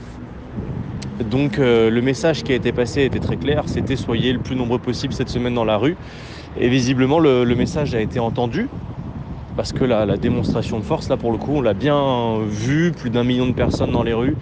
Donc 1.29 1.59
euh, 1.59 1.89
le 1.89 2.01
message 2.01 2.43
qui 2.43 2.53
a 2.53 2.55
été 2.55 2.71
passé 2.71 3.03
était 3.03 3.19
très 3.19 3.35
clair, 3.35 3.63
c'était 3.65 3.97
soyez 3.97 4.31
le 4.31 4.39
plus 4.39 4.55
nombreux 4.55 4.79
possible 4.79 5.11
cette 5.13 5.29
semaine 5.29 5.55
dans 5.55 5.65
la 5.65 5.75
rue. 5.75 5.97
Et 6.57 6.69
visiblement 6.69 7.19
le, 7.19 7.43
le 7.43 7.55
message 7.55 7.93
a 7.93 7.99
été 7.99 8.19
entendu 8.19 8.69
parce 9.55 9.73
que 9.73 9.83
la, 9.83 10.17
démonstration 10.17 10.79
de 10.79 10.83
force, 10.83 11.09
là 11.09 11.17
pour 11.17 11.31
le 11.31 11.37
coup, 11.37 11.53
on 11.55 11.61
l'a 11.61 11.73
bien 11.73 12.39
vu, 12.47 12.91
plus 12.91 13.09
d'un 13.09 13.23
million 13.23 13.47
de 13.47 13.53
personnes 13.53 13.91
dans 13.91 14.03
les 14.03 14.13
rues. 14.13 14.35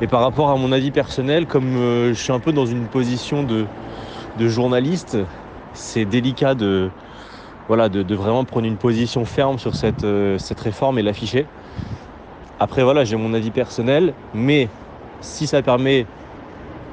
Et 0.00 0.06
par 0.06 0.20
rapport 0.20 0.50
à 0.50 0.56
mon 0.56 0.72
avis 0.72 0.90
personnel, 0.90 1.46
comme 1.46 1.76
euh, 1.76 2.08
je 2.14 2.20
suis 2.20 2.32
un 2.32 2.40
peu 2.40 2.52
dans 2.52 2.66
une 2.66 2.86
position 2.86 3.42
de, 3.42 3.66
journaliste, 4.38 5.18
c'est 5.74 6.04
délicat 6.04 6.54
de, 6.54 6.90
voilà, 7.68 7.88
de, 7.88 8.14
vraiment 8.14 8.44
prendre 8.44 8.66
une 8.66 8.76
position 8.76 9.24
ferme 9.24 9.58
sur 9.58 9.72
euh, 10.04 10.38
cette 10.38 10.60
réforme 10.60 10.98
et 10.98 11.02
l'afficher. 11.02 11.46
Après, 12.58 12.82
voilà, 12.82 13.04
j'ai 13.04 13.16
mon 13.16 13.34
avis 13.34 13.50
personnel, 13.50 14.14
mais 14.34 14.68
si 15.20 15.46
ça 15.46 15.62
permet 15.62 16.06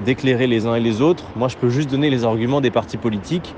d'éclairer 0.05 0.47
les 0.47 0.65
uns 0.65 0.75
et 0.75 0.79
les 0.79 1.01
autres, 1.01 1.25
moi 1.35 1.47
je 1.47 1.57
peux 1.57 1.69
juste 1.69 1.89
donner 1.89 2.09
les 2.09 2.23
arguments 2.23 2.61
des 2.61 2.71
partis 2.71 2.97
politiques. 2.97 3.53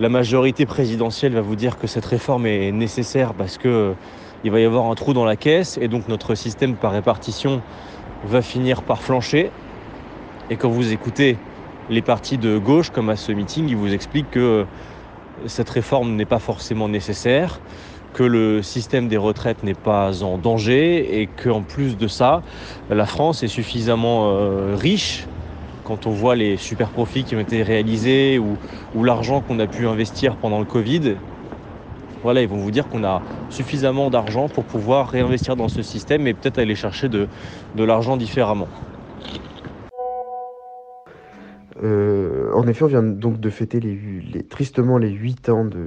La 0.00 0.08
majorité 0.08 0.64
présidentielle 0.64 1.32
va 1.32 1.40
vous 1.40 1.56
dire 1.56 1.76
que 1.76 1.88
cette 1.88 2.04
réforme 2.04 2.46
est 2.46 2.70
nécessaire 2.70 3.34
parce 3.34 3.58
que 3.58 3.66
euh, 3.66 3.92
il 4.44 4.52
va 4.52 4.60
y 4.60 4.64
avoir 4.64 4.88
un 4.88 4.94
trou 4.94 5.12
dans 5.12 5.24
la 5.24 5.34
caisse 5.34 5.76
et 5.82 5.88
donc 5.88 6.06
notre 6.06 6.36
système 6.36 6.76
par 6.76 6.92
répartition 6.92 7.60
va 8.24 8.40
finir 8.40 8.82
par 8.82 9.02
flancher. 9.02 9.50
Et 10.50 10.56
quand 10.56 10.68
vous 10.68 10.92
écoutez 10.92 11.36
les 11.90 12.00
partis 12.00 12.38
de 12.38 12.58
gauche, 12.58 12.90
comme 12.90 13.10
à 13.10 13.16
ce 13.16 13.32
meeting, 13.32 13.68
ils 13.68 13.76
vous 13.76 13.92
expliquent 13.92 14.30
que 14.30 14.38
euh, 14.38 14.64
cette 15.46 15.70
réforme 15.70 16.14
n'est 16.14 16.26
pas 16.26 16.38
forcément 16.38 16.88
nécessaire, 16.88 17.58
que 18.14 18.22
le 18.22 18.62
système 18.62 19.08
des 19.08 19.16
retraites 19.16 19.64
n'est 19.64 19.74
pas 19.74 20.22
en 20.22 20.38
danger 20.38 21.20
et 21.20 21.26
qu'en 21.26 21.62
plus 21.62 21.96
de 21.96 22.06
ça, 22.06 22.42
la 22.88 23.04
France 23.04 23.42
est 23.42 23.48
suffisamment 23.48 24.30
euh, 24.30 24.76
riche 24.76 25.26
quand 25.88 26.06
on 26.06 26.10
voit 26.10 26.36
les 26.36 26.58
super 26.58 26.90
profits 26.90 27.24
qui 27.24 27.34
ont 27.34 27.40
été 27.40 27.62
réalisés 27.62 28.38
ou, 28.38 29.04
l'argent 29.04 29.40
qu'on 29.40 29.58
a 29.58 29.66
pu 29.66 29.86
investir 29.86 30.36
pendant 30.36 30.58
le 30.58 30.66
Covid. 30.66 31.14
Voilà, 32.22 32.42
ils 32.42 32.48
vont 32.48 32.58
vous 32.58 32.70
dire 32.70 32.86
qu'on 32.88 33.04
a 33.04 33.22
suffisamment 33.48 34.10
d'argent 34.10 34.48
pour 34.48 34.64
pouvoir 34.64 35.08
réinvestir 35.08 35.56
dans 35.56 35.68
ce 35.68 35.80
système 35.80 36.26
et 36.26 36.34
peut-être 36.34 36.58
aller 36.58 36.74
chercher 36.74 37.08
de, 37.08 37.26
l'argent 37.74 38.18
différemment. 38.18 38.68
Euh, 41.82 42.52
en 42.54 42.66
effet, 42.66 42.84
on 42.84 42.88
vient 42.88 43.02
donc 43.02 43.40
de 43.40 43.48
fêter 43.48 43.80
tristement 44.50 44.98
les 44.98 45.10
8 45.10 45.48
ans 45.48 45.64
de, 45.64 45.86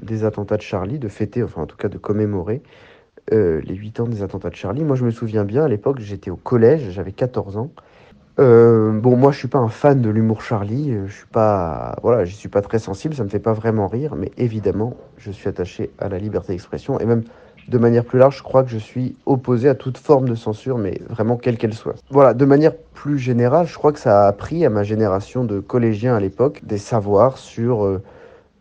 des 0.00 0.22
attentats 0.24 0.58
de 0.58 0.62
Charlie, 0.62 1.00
de 1.00 1.08
fêter, 1.08 1.42
enfin 1.42 1.62
en 1.62 1.66
tout 1.66 1.76
cas 1.76 1.88
de 1.88 1.98
commémorer 1.98 2.62
euh, 3.32 3.60
les 3.64 3.74
8 3.74 4.00
ans 4.00 4.06
des 4.06 4.22
attentats 4.22 4.50
de 4.50 4.54
Charlie. 4.54 4.84
Moi, 4.84 4.94
je 4.94 5.04
me 5.04 5.10
souviens 5.10 5.44
bien, 5.44 5.64
à 5.64 5.68
l'époque, 5.68 5.98
j'étais 5.98 6.30
au 6.30 6.36
collège, 6.36 6.90
j'avais 6.90 7.12
14 7.12 7.56
ans. 7.56 7.72
Euh, 8.40 8.92
bon, 8.92 9.16
moi, 9.16 9.32
je 9.32 9.38
suis 9.38 9.48
pas 9.48 9.58
un 9.58 9.68
fan 9.68 10.00
de 10.00 10.08
l'humour 10.08 10.40
Charlie. 10.40 10.94
Je 11.06 11.12
suis 11.12 11.26
pas, 11.26 11.96
voilà, 12.02 12.24
je 12.24 12.34
suis 12.34 12.48
pas 12.48 12.62
très 12.62 12.78
sensible. 12.78 13.14
Ça 13.14 13.24
me 13.24 13.28
fait 13.28 13.38
pas 13.38 13.52
vraiment 13.52 13.86
rire, 13.86 14.14
mais 14.16 14.30
évidemment, 14.38 14.96
je 15.18 15.30
suis 15.30 15.48
attaché 15.48 15.90
à 15.98 16.08
la 16.08 16.18
liberté 16.18 16.52
d'expression 16.52 16.98
et 16.98 17.04
même 17.04 17.22
de 17.68 17.78
manière 17.78 18.04
plus 18.04 18.18
large, 18.18 18.38
je 18.38 18.42
crois 18.42 18.64
que 18.64 18.70
je 18.70 18.78
suis 18.78 19.16
opposé 19.26 19.68
à 19.68 19.74
toute 19.74 19.96
forme 19.96 20.28
de 20.28 20.34
censure, 20.34 20.76
mais 20.76 21.00
vraiment 21.08 21.36
quelle 21.36 21.56
qu'elle 21.56 21.74
soit. 21.74 21.94
Voilà, 22.10 22.34
de 22.34 22.44
manière 22.44 22.76
plus 22.76 23.18
générale, 23.18 23.66
je 23.66 23.74
crois 23.74 23.92
que 23.92 24.00
ça 24.00 24.24
a 24.24 24.28
appris 24.28 24.64
à 24.64 24.70
ma 24.70 24.82
génération 24.82 25.44
de 25.44 25.60
collégiens 25.60 26.16
à 26.16 26.20
l'époque 26.20 26.62
des 26.64 26.78
savoirs 26.78 27.38
sur 27.38 27.84
euh, 27.84 28.02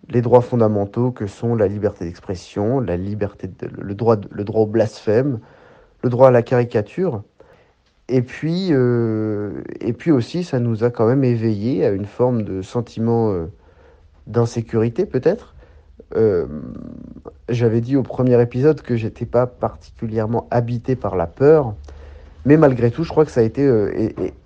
les 0.10 0.22
droits 0.22 0.42
fondamentaux 0.42 1.12
que 1.12 1.26
sont 1.26 1.56
la 1.56 1.68
liberté 1.68 2.06
d'expression, 2.06 2.80
la 2.80 2.98
liberté, 2.98 3.50
le 3.62 3.96
droit, 3.96 4.18
le 4.30 4.44
droit 4.44 4.62
au 4.62 4.68
blasphème, 4.68 5.40
le 6.04 6.10
droit 6.10 6.28
à 6.28 6.32
la 6.32 6.44
caricature. 6.44 7.24
Et 8.12 8.24
puis, 8.24 8.70
euh, 8.72 9.62
et 9.82 9.94
puis 9.94 10.12
aussi, 10.12 10.44
ça 10.44 10.60
nous 10.60 10.84
a 10.84 10.90
quand 10.90 11.08
même 11.08 11.24
éveillé 11.24 11.86
à 11.86 11.92
une 11.92 12.06
forme 12.06 12.42
de 12.42 12.64
sentiment 12.64 13.32
euh, 13.32 13.46
d'insécurité, 14.26 15.06
peut-être. 15.06 15.54
Euh, 16.16 16.48
J'avais 17.50 17.82
dit 17.82 17.96
au 17.96 18.02
premier 18.02 18.42
épisode 18.42 18.82
que 18.82 18.96
j'étais 18.96 19.28
pas 19.28 19.46
particulièrement 19.46 20.48
habité 20.50 20.96
par 20.96 21.16
la 21.16 21.28
peur, 21.28 21.76
mais 22.46 22.58
malgré 22.58 22.90
tout, 22.90 23.04
je 23.04 23.10
crois 23.10 23.26
que 23.26 23.32
ça 23.32 23.42
a 23.42 23.44
été, 23.44 23.70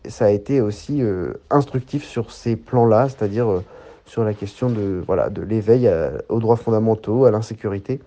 ça 0.10 0.26
a 0.26 0.30
été 0.30 0.60
aussi 0.60 1.02
instructif 1.50 2.04
sur 2.04 2.32
ces 2.32 2.58
plans-là, 2.58 3.08
c'est-à-dire 3.08 3.62
sur 4.06 4.26
la 4.26 4.34
question 4.34 4.70
de, 4.70 5.02
voilà, 5.06 5.30
de 5.30 5.42
l'éveil 5.42 5.90
aux 6.28 6.40
droits 6.40 6.58
fondamentaux, 6.58 7.26
à 7.26 7.32
l'insécurité. 7.32 8.02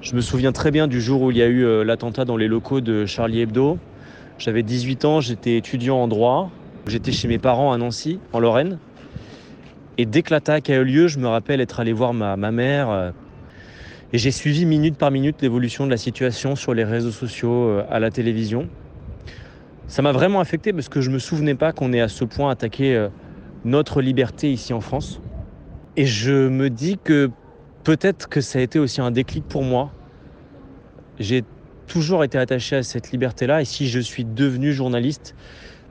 Je 0.00 0.16
me 0.16 0.20
souviens 0.20 0.52
très 0.52 0.70
bien 0.70 0.88
du 0.88 1.00
jour 1.00 1.22
où 1.22 1.30
il 1.30 1.36
y 1.36 1.42
a 1.42 1.46
eu 1.46 1.84
l'attentat 1.84 2.24
dans 2.24 2.38
les 2.38 2.48
locaux 2.48 2.80
de 2.80 3.04
Charlie 3.04 3.42
Hebdo. 3.42 3.78
J'avais 4.40 4.62
18 4.62 5.04
ans, 5.04 5.20
j'étais 5.20 5.58
étudiant 5.58 5.98
en 5.98 6.08
droit. 6.08 6.50
J'étais 6.86 7.12
chez 7.12 7.28
mes 7.28 7.38
parents 7.38 7.72
à 7.72 7.76
Nancy, 7.76 8.20
en 8.32 8.40
Lorraine. 8.40 8.78
Et 9.98 10.06
dès 10.06 10.22
que 10.22 10.32
l'attaque 10.32 10.70
a 10.70 10.76
eu 10.76 10.84
lieu, 10.84 11.08
je 11.08 11.18
me 11.18 11.28
rappelle 11.28 11.60
être 11.60 11.78
allé 11.78 11.92
voir 11.92 12.14
ma, 12.14 12.36
mère. 12.50 13.12
Et 14.14 14.18
j'ai 14.18 14.30
suivi 14.30 14.64
minute 14.64 14.96
par 14.96 15.10
minute 15.10 15.42
l'évolution 15.42 15.84
de 15.84 15.90
la 15.90 15.98
situation 15.98 16.56
sur 16.56 16.72
les 16.72 16.84
réseaux 16.84 17.10
sociaux, 17.10 17.82
à 17.90 18.00
la 18.00 18.10
télévision. 18.10 18.66
Ça 19.88 20.00
m'a 20.00 20.12
vraiment 20.12 20.40
affecté 20.40 20.72
parce 20.72 20.88
que 20.88 21.02
je 21.02 21.10
ne 21.10 21.14
me 21.16 21.18
souvenais 21.18 21.54
pas 21.54 21.72
qu'on 21.72 21.92
ait 21.92 22.00
à 22.00 22.08
ce 22.08 22.24
point 22.24 22.50
attaqué 22.50 23.08
notre 23.66 24.00
liberté 24.00 24.50
ici 24.50 24.72
en 24.72 24.80
France. 24.80 25.20
Et 25.98 26.06
je 26.06 26.48
me 26.48 26.70
dis 26.70 26.96
que 26.96 27.30
peut-être 27.84 28.30
que 28.30 28.40
ça 28.40 28.58
a 28.58 28.62
été 28.62 28.78
aussi 28.78 29.02
un 29.02 29.10
déclic 29.10 29.46
pour 29.46 29.64
moi. 29.64 29.92
J'ai 31.18 31.44
toujours 31.90 32.22
été 32.24 32.38
attaché 32.38 32.76
à 32.76 32.82
cette 32.82 33.10
liberté-là 33.10 33.60
et 33.60 33.64
si 33.64 33.88
je 33.88 33.98
suis 33.98 34.24
devenu 34.24 34.72
journaliste, 34.72 35.34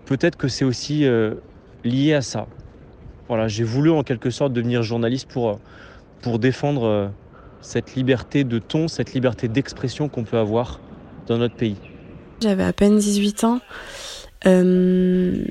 peut-être 0.05 0.37
que 0.37 0.47
c'est 0.47 0.65
aussi 0.65 1.05
euh, 1.05 1.35
lié 1.83 2.13
à 2.13 2.21
ça. 2.21 2.47
Voilà, 3.27 3.47
j'ai 3.47 3.65
voulu 3.65 3.91
en 3.91 4.03
quelque 4.03 4.29
sorte 4.29 4.53
devenir 4.53 4.81
journaliste 4.81 5.29
pour, 5.29 5.59
pour 6.21 6.39
défendre 6.39 6.85
euh, 6.85 7.07
cette 7.61 7.95
liberté 7.95 8.43
de 8.43 8.59
ton, 8.59 8.87
cette 8.87 9.13
liberté 9.13 9.47
d'expression 9.47 10.07
qu'on 10.09 10.23
peut 10.23 10.37
avoir 10.37 10.79
dans 11.27 11.37
notre 11.37 11.55
pays. 11.55 11.77
J'avais 12.41 12.63
à 12.63 12.71
peine 12.71 12.97
18 12.97 13.43
ans, 13.43 13.59
euh, 14.47 15.43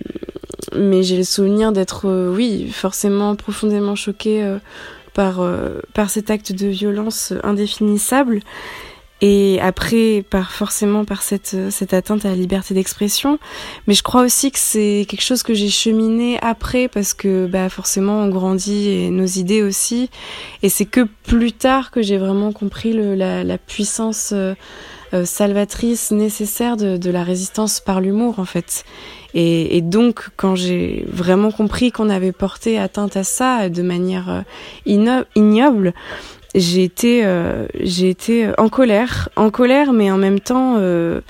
mais 0.75 1.03
j'ai 1.03 1.19
le 1.19 1.25
souvenir 1.25 1.73
d'être, 1.73 2.09
euh, 2.09 2.35
oui, 2.35 2.71
forcément 2.71 3.37
profondément 3.37 3.95
choquée 3.95 4.43
euh, 4.43 4.59
par, 5.13 5.41
par 5.95 6.11
cet 6.11 6.31
acte 6.31 6.53
de 6.53 6.69
violence 6.69 7.35
indéfinissable 7.43 8.41
et 9.21 9.59
après 9.61 10.25
par 10.29 10.53
forcément 10.53 11.05
par 11.05 11.23
cette 11.23 11.57
cette 11.71 11.93
atteinte 11.93 12.25
à 12.25 12.29
la 12.31 12.37
liberté 12.37 12.75
d'expression. 12.75 13.39
Mais 13.87 13.95
je 13.95 14.03
crois 14.03 14.23
aussi 14.23 14.51
que 14.51 14.59
c'est 14.59 15.07
quelque 15.09 15.23
chose 15.23 15.43
que 15.43 15.55
j'ai 15.55 15.71
cheminé 15.71 16.39
après 16.41 16.89
parce 16.89 17.15
que 17.15 17.47
bah 17.47 17.69
forcément 17.69 18.21
on 18.21 18.29
grandit 18.29 18.91
et 18.91 19.11
nos 19.11 19.27
idées 19.27 19.63
aussi. 19.63 20.11
Et 20.63 20.69
c'est 20.69 20.87
que 20.87 21.07
plus 21.25 21.53
tard 21.53 21.91
que 21.91 22.03
j'ai 22.03 22.19
vraiment 22.19 22.53
compris 22.53 22.93
le, 22.93 23.15
la, 23.15 23.43
la 23.45 23.59
puissance 23.59 24.33
euh, 25.15 25.25
salvatrice 25.25 26.11
nécessaire 26.11 26.77
de, 26.77 26.97
de 26.97 27.11
la 27.11 27.25
résistance 27.25 27.81
par 27.81 28.01
l'humour 28.01 28.39
en 28.39 28.45
fait. 28.45 28.85
Et, 29.35 29.77
et, 29.77 29.83
donc, 29.83 30.29
quand 30.37 30.55
j'ai 30.55 31.05
vraiment 31.07 31.51
compris 31.51 31.93
qu'on 31.93 32.09
avait 32.09 32.33
porté 32.33 32.79
atteinte 32.79 33.17
à 33.17 33.25
ça 33.25 33.69
de 33.69 33.83
manière 33.83 34.45
ignoble, 34.87 35.93
j'ai 36.55 36.85
été, 36.85 37.25
euh, 37.27 37.67
j'ai 37.79 38.09
été 38.09 38.51
en 38.59 38.69
colère, 38.69 39.29
en 39.37 39.51
colère, 39.51 39.93
mais 39.93 40.11
en 40.11 40.17
même 40.17 40.41
temps, 40.41 40.77
euh, 40.79 41.21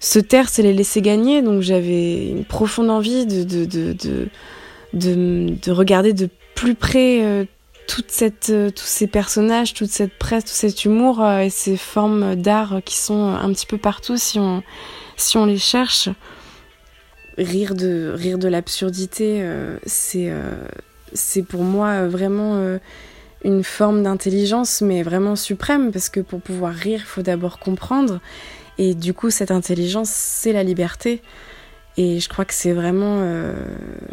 se 0.00 0.18
taire, 0.18 0.48
c'est 0.48 0.62
les 0.62 0.72
laisser 0.72 1.02
gagner. 1.02 1.42
Donc 1.42 1.60
j'avais 1.60 2.28
une 2.28 2.44
profonde 2.44 2.90
envie 2.90 3.26
de, 3.26 3.44
de, 3.44 3.64
de, 3.64 3.92
de, 3.92 4.28
de, 4.94 5.54
de 5.62 5.70
regarder 5.70 6.12
de 6.12 6.28
plus 6.54 6.74
près 6.74 7.22
euh, 7.22 7.44
toute 7.86 8.10
cette, 8.10 8.52
tous 8.74 8.86
ces 8.86 9.06
personnages, 9.06 9.74
toute 9.74 9.90
cette 9.90 10.16
presse, 10.18 10.44
tout 10.44 10.52
cet 10.52 10.84
humour 10.84 11.26
et 11.26 11.50
ces 11.50 11.76
formes 11.76 12.36
d'art 12.36 12.80
qui 12.84 12.96
sont 12.96 13.28
un 13.28 13.52
petit 13.52 13.66
peu 13.66 13.78
partout 13.78 14.16
si 14.16 14.38
on, 14.38 14.62
si 15.16 15.36
on 15.36 15.44
les 15.44 15.58
cherche. 15.58 16.08
Rire 17.36 17.74
de, 17.74 18.12
rire 18.14 18.38
de 18.38 18.48
l'absurdité, 18.48 19.44
c'est, 19.86 20.30
c'est 21.14 21.42
pour 21.42 21.62
moi 21.62 22.06
vraiment 22.06 22.78
une 23.44 23.64
forme 23.64 24.02
d'intelligence, 24.02 24.80
mais 24.80 25.02
vraiment 25.02 25.36
suprême, 25.36 25.92
parce 25.92 26.08
que 26.08 26.20
pour 26.20 26.40
pouvoir 26.40 26.74
rire, 26.74 27.00
il 27.02 27.06
faut 27.06 27.22
d'abord 27.22 27.58
comprendre. 27.58 28.20
Et 28.78 28.94
du 28.94 29.14
coup, 29.14 29.30
cette 29.30 29.50
intelligence, 29.50 30.10
c'est 30.10 30.52
la 30.52 30.62
liberté. 30.62 31.22
Et 31.96 32.20
je 32.20 32.28
crois 32.28 32.44
que 32.44 32.54
c'est 32.54 32.72
vraiment, 32.72 33.18
euh, 33.20 33.54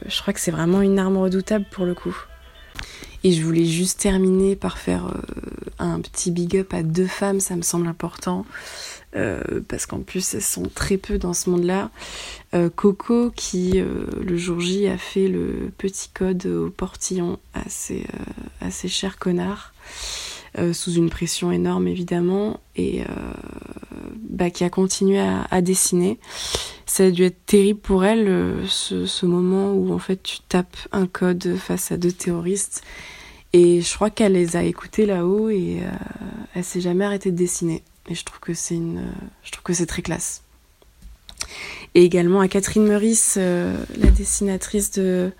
je 0.08 0.22
crois 0.22 0.34
que 0.34 0.40
c'est 0.40 0.52
vraiment 0.52 0.82
une 0.82 1.00
arme 1.00 1.18
redoutable 1.18 1.66
pour 1.72 1.86
le 1.86 1.94
coup. 1.94 2.16
Et 3.24 3.32
je 3.32 3.44
voulais 3.44 3.66
juste 3.66 4.00
terminer 4.00 4.56
par 4.56 4.78
faire 4.78 5.08
euh, 5.08 5.22
un 5.80 6.00
petit 6.02 6.32
big 6.32 6.58
up 6.58 6.74
à 6.74 6.84
deux 6.84 7.08
femmes, 7.08 7.40
ça 7.40 7.56
me 7.56 7.62
semble 7.62 7.88
important. 7.88 8.46
Euh, 9.16 9.62
parce 9.68 9.86
qu'en 9.86 10.02
plus 10.02 10.34
elles 10.34 10.42
sont 10.42 10.70
très 10.74 10.98
peu 10.98 11.18
dans 11.18 11.34
ce 11.34 11.50
monde-là. 11.50 11.90
Euh, 12.58 12.70
Coco 12.70 13.32
qui 13.36 13.74
euh, 13.76 14.06
le 14.26 14.36
jour 14.36 14.60
J 14.60 14.88
a 14.88 14.98
fait 14.98 15.28
le 15.28 15.72
petit 15.78 16.10
code 16.10 16.46
au 16.48 16.70
portillon 16.72 17.38
à 17.54 17.62
ses, 17.70 18.06
ses 18.72 18.88
chers 18.88 19.20
connards, 19.20 19.74
sous 20.74 20.94
une 20.94 21.12
pression 21.12 21.52
énorme 21.52 21.88
évidemment, 21.88 22.60
et 22.76 23.04
bah, 24.30 24.50
qui 24.50 24.64
a 24.64 24.72
continué 24.72 25.20
à, 25.20 25.62
dessiner. 25.62 26.18
Ça 26.88 27.06
a 27.06 27.12
dû 27.12 27.26
être 27.26 27.46
terrible 27.46 27.80
pour 27.80 28.04
elle 28.04 28.66
ce, 28.68 29.26
moment 29.28 29.74
où 29.74 29.94
en 29.94 30.00
fait 30.00 30.24
tu 30.24 30.40
tapes 30.50 30.78
un 30.92 31.06
code 31.06 31.58
face 31.58 31.92
à 31.92 31.98
deux 31.98 32.12
terroristes. 32.12 32.82
Et 33.54 33.82
je 33.82 33.94
crois 33.94 34.10
qu'elle 34.10 34.34
les 34.34 34.56
a 34.56 34.64
écoutés 34.64 35.06
là-haut 35.06 35.50
et 35.50 35.82
elle 36.56 36.64
s'est 36.64 36.82
jamais 36.82 37.06
arrêtée 37.06 37.32
de 37.32 37.38
dessiner. 37.38 37.84
Et 38.10 38.16
je 38.16 38.24
trouve 38.26 38.40
que 38.40 38.54
c'est 38.56 39.86
très 39.86 40.02
classe. 40.02 40.42
Et 41.98 42.04
également 42.04 42.42
à 42.42 42.48
Catherine 42.48 42.86
Meurice, 42.86 43.38
euh, 43.40 43.76
la 44.00 44.12
dessinatrice 44.12 44.92
de, 44.92 45.32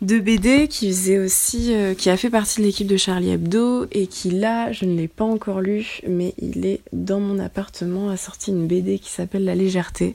BD, 0.00 0.68
qui 0.68 0.86
faisait 0.86 1.18
aussi, 1.18 1.74
euh, 1.74 1.92
qui 1.92 2.08
a 2.08 2.16
fait 2.16 2.30
partie 2.30 2.60
de 2.60 2.66
l'équipe 2.66 2.86
de 2.86 2.96
Charlie 2.96 3.30
Hebdo 3.30 3.86
et 3.90 4.06
qui 4.06 4.30
là, 4.30 4.70
je 4.70 4.84
ne 4.84 4.96
l'ai 4.96 5.08
pas 5.08 5.24
encore 5.24 5.60
lu, 5.60 6.02
mais 6.06 6.34
il 6.38 6.66
est 6.66 6.82
dans 6.92 7.18
mon 7.18 7.40
appartement, 7.40 8.10
a 8.10 8.16
sorti 8.16 8.52
une 8.52 8.68
BD 8.68 9.00
qui 9.00 9.10
s'appelle 9.10 9.44
La 9.44 9.56
légèreté. 9.56 10.14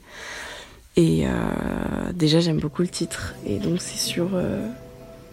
Et 0.95 1.27
euh, 1.27 1.29
déjà, 2.13 2.39
j'aime 2.39 2.59
beaucoup 2.61 2.81
le 2.81 2.87
titre. 2.87 3.35
Et 3.45 3.57
donc, 3.59 3.81
c'est 3.81 3.99
sur, 3.99 4.29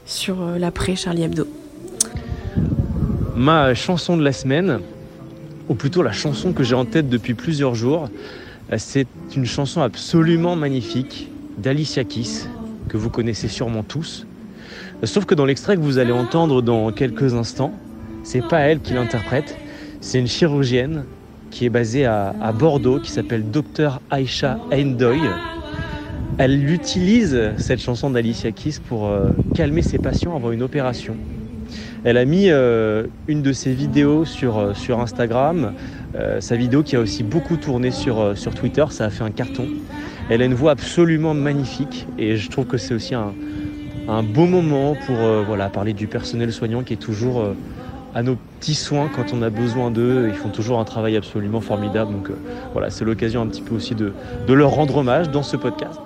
sur 0.05 0.45
l'après 0.59 0.97
Charlie 0.97 1.23
Hebdo. 1.23 1.47
Ma 3.37 3.73
chanson 3.73 4.17
de 4.17 4.25
la 4.25 4.33
semaine, 4.33 4.81
ou 5.69 5.77
plutôt 5.77 6.03
la 6.03 6.11
chanson 6.11 6.53
que 6.53 6.65
j'ai 6.65 6.75
en 6.75 6.87
tête 6.87 7.09
depuis 7.09 7.35
plusieurs 7.35 7.77
jours. 7.77 8.09
Euh, 8.73 8.77
c'est 8.79 9.07
une 9.35 9.47
chanson 9.47 9.81
absolument 9.81 10.57
magnifique 10.57 11.31
d'Alicia 11.57 12.05
Keys, 12.05 12.47
que 12.89 12.97
vous 12.97 13.11
connaissez 13.11 13.49
sûrement 13.49 13.83
tous. 13.83 14.27
Euh, 15.03 15.07
sauf 15.07 15.25
que 15.25 15.35
dans 15.35 15.47
l'extrait 15.47 15.77
que 15.77 15.81
vous 15.81 15.99
allez 15.99 16.13
entendre 16.13 16.63
dans 16.63 16.93
quelques 16.93 17.35
instants, 17.35 17.73
c'est 18.25 18.47
pas 18.47 18.61
elle 18.61 18.81
qui 18.81 18.93
l'interprète, 18.93 19.57
c'est 20.01 20.19
une 20.19 20.27
chirurgienne 20.27 21.05
qui 21.51 21.65
est 21.65 21.71
basée 21.71 22.05
à, 22.05 22.53
Bordeaux, 22.53 23.01
qui 23.01 23.11
s'appelle 23.11 23.51
Dr 23.51 24.01
Aisha 24.13 24.59
Endoy. 24.71 25.19
Elle 26.37 26.71
utilise 26.71 27.53
cette 27.57 27.81
chanson 27.81 28.11
d'Alicia 28.11 28.53
Keys 28.53 28.81
pour 28.87 29.07
euh, 29.07 29.31
calmer 29.55 29.81
ses 29.81 29.99
patients 29.99 30.37
avant 30.37 30.53
une 30.53 30.63
opération. 30.63 31.17
Elle 32.05 32.19
a 32.19 32.25
mis 32.25 32.49
une 32.49 33.43
de 33.43 33.53
ses 33.53 33.73
vidéos 33.73 34.25
sur 34.25 35.01
Instagram, 35.01 35.73
euh, 36.15 36.41
sa 36.41 36.57
vidéo 36.57 36.83
qui 36.83 36.97
a 36.97 37.01
aussi 37.01 37.23
beaucoup 37.23 37.57
tourné 37.57 37.91
sur, 37.91 38.37
sur 38.37 38.55
Twitter, 38.55 38.85
ça 38.91 39.07
a 39.07 39.11
fait 39.11 39.25
un 39.25 39.31
carton. 39.31 39.67
Elle 40.31 40.43
a 40.43 40.45
une 40.45 40.55
voix 40.55 40.73
absolument 40.73 41.35
magnifique 41.35 42.07
et 42.19 42.37
je 42.37 42.51
trouve 42.51 42.67
que 42.67 42.77
c'est 42.77 42.95
aussi 42.95 43.15
un, 43.15 43.33
un, 44.09 44.23
beau 44.23 44.47
moment 44.47 44.95
pour 45.07 45.17
voilà, 45.47 45.71
parler 45.71 45.95
du 45.95 46.07
personnel 46.07 46.53
soignant 46.53 46.83
qui 46.83 46.93
est 46.93 46.99
toujours 46.99 47.55
à 48.15 48.23
nos 48.23 48.37
petits 48.59 48.75
soins 48.75 49.09
quand 49.15 49.33
on 49.33 49.41
a 49.41 49.49
besoin 49.49 49.91
d'eux. 49.91 50.29
Ils 50.29 50.37
font 50.37 50.51
toujours 50.51 50.81
un 50.81 50.85
travail 50.85 51.17
absolument 51.17 51.63
formidable. 51.63 52.13
Donc 52.13 52.31
voilà, 52.75 52.91
c'est 52.91 53.07
l'occasion 53.07 53.41
un 53.41 53.47
petit 53.47 53.63
peu 53.63 53.75
aussi 53.75 53.95
de, 53.95 54.13
de 54.47 54.53
leur 54.53 54.71
rendre 54.71 54.99
hommage 54.99 55.31
dans 55.31 55.43
ce 55.43 55.57
podcast. 55.57 55.99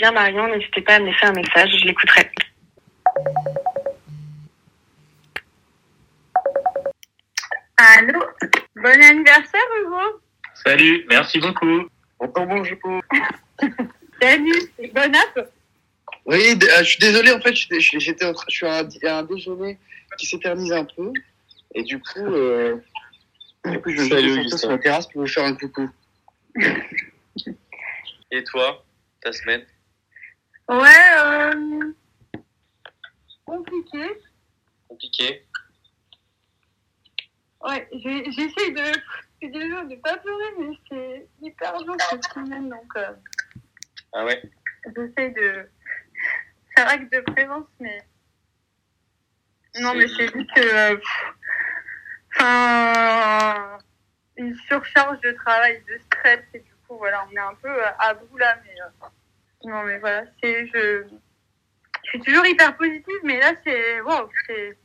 Bien 0.00 0.12
Marion, 0.12 0.48
n'hésitez 0.48 0.80
pas 0.80 0.94
à 0.94 0.98
me 0.98 1.06
laisser 1.06 1.26
un 1.26 1.32
message, 1.32 1.70
je 1.78 1.84
l'écouterai. 1.84 2.30
Allô? 7.76 8.18
Bon 8.76 9.02
anniversaire 9.02 9.60
Hugo 9.78 10.20
Salut, 10.54 11.04
merci 11.10 11.38
beaucoup. 11.38 11.86
Encore 12.18 12.46
bonjour. 12.46 12.78
Salut, 14.22 14.72
bon 14.94 15.14
app 15.14 15.52
Oui, 16.24 16.58
euh, 16.62 16.78
je 16.78 16.84
suis 16.84 16.98
désolé, 16.98 17.32
en 17.32 17.40
fait, 17.42 17.54
j'étais 17.54 18.24
en 18.24 18.32
train, 18.32 18.46
je 18.48 18.54
suis 18.54 18.66
à 19.06 19.18
un, 19.18 19.22
déjeuner 19.22 19.78
qui 20.16 20.24
s'éternise 20.24 20.72
un 20.72 20.86
peu. 20.86 21.12
Et 21.74 21.82
du 21.82 22.00
coup, 22.00 22.24
euh, 22.24 22.76
du 23.66 23.78
coup 23.82 23.90
je 23.90 24.00
vais 24.02 24.56
sur 24.56 24.70
la 24.70 24.78
terrasse 24.78 25.08
pour 25.08 25.20
vous 25.20 25.28
faire 25.28 25.44
un 25.44 25.54
coucou. 25.54 25.90
Et 28.30 28.42
toi, 28.44 28.82
ta 29.20 29.32
semaine? 29.32 29.66
Ouais, 30.70 30.86
euh... 31.18 31.92
compliqué. 33.44 34.08
Compliqué. 34.86 35.44
Ouais, 37.60 37.88
j'essaie 37.92 38.70
de, 38.70 39.48
de 39.48 39.88
ne 39.88 39.96
pas 39.96 40.16
pleurer, 40.18 40.52
mais 40.60 40.78
c'est 40.88 41.28
hyper 41.42 41.76
dur 41.82 41.96
cette 42.08 42.24
semaine, 42.26 42.68
donc. 42.68 42.86
Euh... 42.96 43.12
Ah 44.12 44.24
ouais. 44.24 44.40
J'essaie 44.94 45.30
de 45.30 45.68
faire 46.76 46.88
acte 46.88 47.12
de 47.12 47.20
présence, 47.32 47.66
mais. 47.80 48.04
Non, 49.80 49.94
mais 49.94 50.06
c'est 50.06 50.32
juste 50.32 50.54
que. 50.54 50.92
Euh, 50.92 50.96
enfin. 52.36 53.76
une 54.36 54.54
surcharge 54.68 55.20
de 55.22 55.32
travail, 55.32 55.82
de 55.88 55.98
stress, 55.98 56.44
et 56.54 56.60
du 56.60 56.72
coup, 56.86 56.96
voilà, 56.96 57.26
on 57.28 57.32
est 57.32 57.40
un 57.40 57.54
peu 57.56 57.84
à 57.98 58.14
bout 58.14 58.38
là, 58.38 58.56
mais. 58.64 58.80
Euh, 58.80 59.08
non, 59.64 59.82
mais 59.84 59.98
voilà, 59.98 60.24
c'est. 60.42 60.66
Je, 60.68 61.04
je 62.04 62.10
suis 62.10 62.20
toujours 62.20 62.46
hyper 62.46 62.76
positive, 62.76 63.20
mais 63.24 63.38
là, 63.38 63.52
c'est. 63.64 64.00
Wow, 64.00 64.28
c'est. 64.46 64.78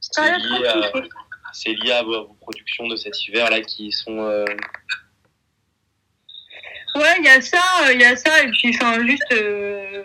C'est 0.00 0.38
lié, 0.38 0.66
à, 0.68 1.84
lié 1.84 1.92
à 1.92 2.02
vos, 2.04 2.26
productions 2.40 2.86
de 2.86 2.96
cet 2.96 3.26
hiver-là 3.26 3.60
qui 3.62 3.90
sont. 3.90 4.20
Euh... 4.20 4.44
Ouais, 6.94 7.14
il 7.18 7.24
y 7.24 7.28
a 7.28 7.40
ça, 7.40 7.92
il 7.92 8.00
y 8.00 8.04
a 8.04 8.16
ça, 8.16 8.42
et 8.42 8.50
puis, 8.50 8.74
enfin, 8.76 9.04
juste. 9.04 9.32
Euh, 9.32 10.04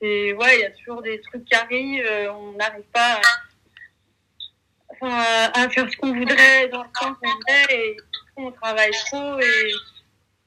ouais, 0.00 0.56
il 0.56 0.60
y 0.60 0.64
a 0.64 0.70
toujours 0.70 1.02
des 1.02 1.20
trucs 1.22 1.44
qui 1.44 1.54
arrivent, 1.54 2.06
euh, 2.06 2.32
on 2.32 2.52
n'arrive 2.52 2.84
pas 2.92 3.20
à, 5.00 5.60
à, 5.60 5.68
faire 5.70 5.90
ce 5.90 5.96
qu'on 5.96 6.14
voudrait 6.14 6.68
dans 6.68 6.82
le 6.82 6.88
temps 7.00 7.14
qu'on 7.14 7.30
voudrait, 7.30 7.74
et 7.74 7.96
on 8.36 8.52
travaille 8.52 8.92
trop, 9.06 9.40
et 9.40 9.72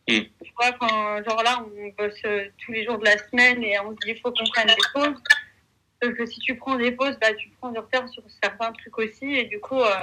Mm. 0.08 0.22
Tu 0.44 0.54
vois, 0.56 0.72
quand, 0.74 1.24
genre 1.24 1.44
là, 1.44 1.66
on 1.66 1.88
bosse 2.02 2.14
euh, 2.26 2.48
tous 2.64 2.72
les 2.72 2.86
jours 2.86 2.98
de 2.98 3.06
la 3.06 3.18
semaine 3.18 3.62
et 3.64 3.78
on 3.80 3.92
se 3.92 3.96
dit, 3.96 4.12
il 4.12 4.20
faut 4.20 4.32
qu'on 4.32 4.46
prenne 4.46 4.68
des 4.68 4.76
pauses. 4.94 5.22
Sauf 6.02 6.14
que 6.16 6.26
si 6.26 6.40
tu 6.40 6.56
prends 6.56 6.76
des 6.76 6.92
pauses, 6.92 7.18
bah, 7.20 7.34
tu 7.34 7.50
prends 7.60 7.72
du 7.72 7.80
retard 7.80 8.08
sur 8.10 8.24
certains 8.42 8.72
trucs 8.72 8.98
aussi. 8.98 9.26
Et 9.26 9.46
du 9.46 9.60
coup, 9.60 9.80
euh... 9.82 9.96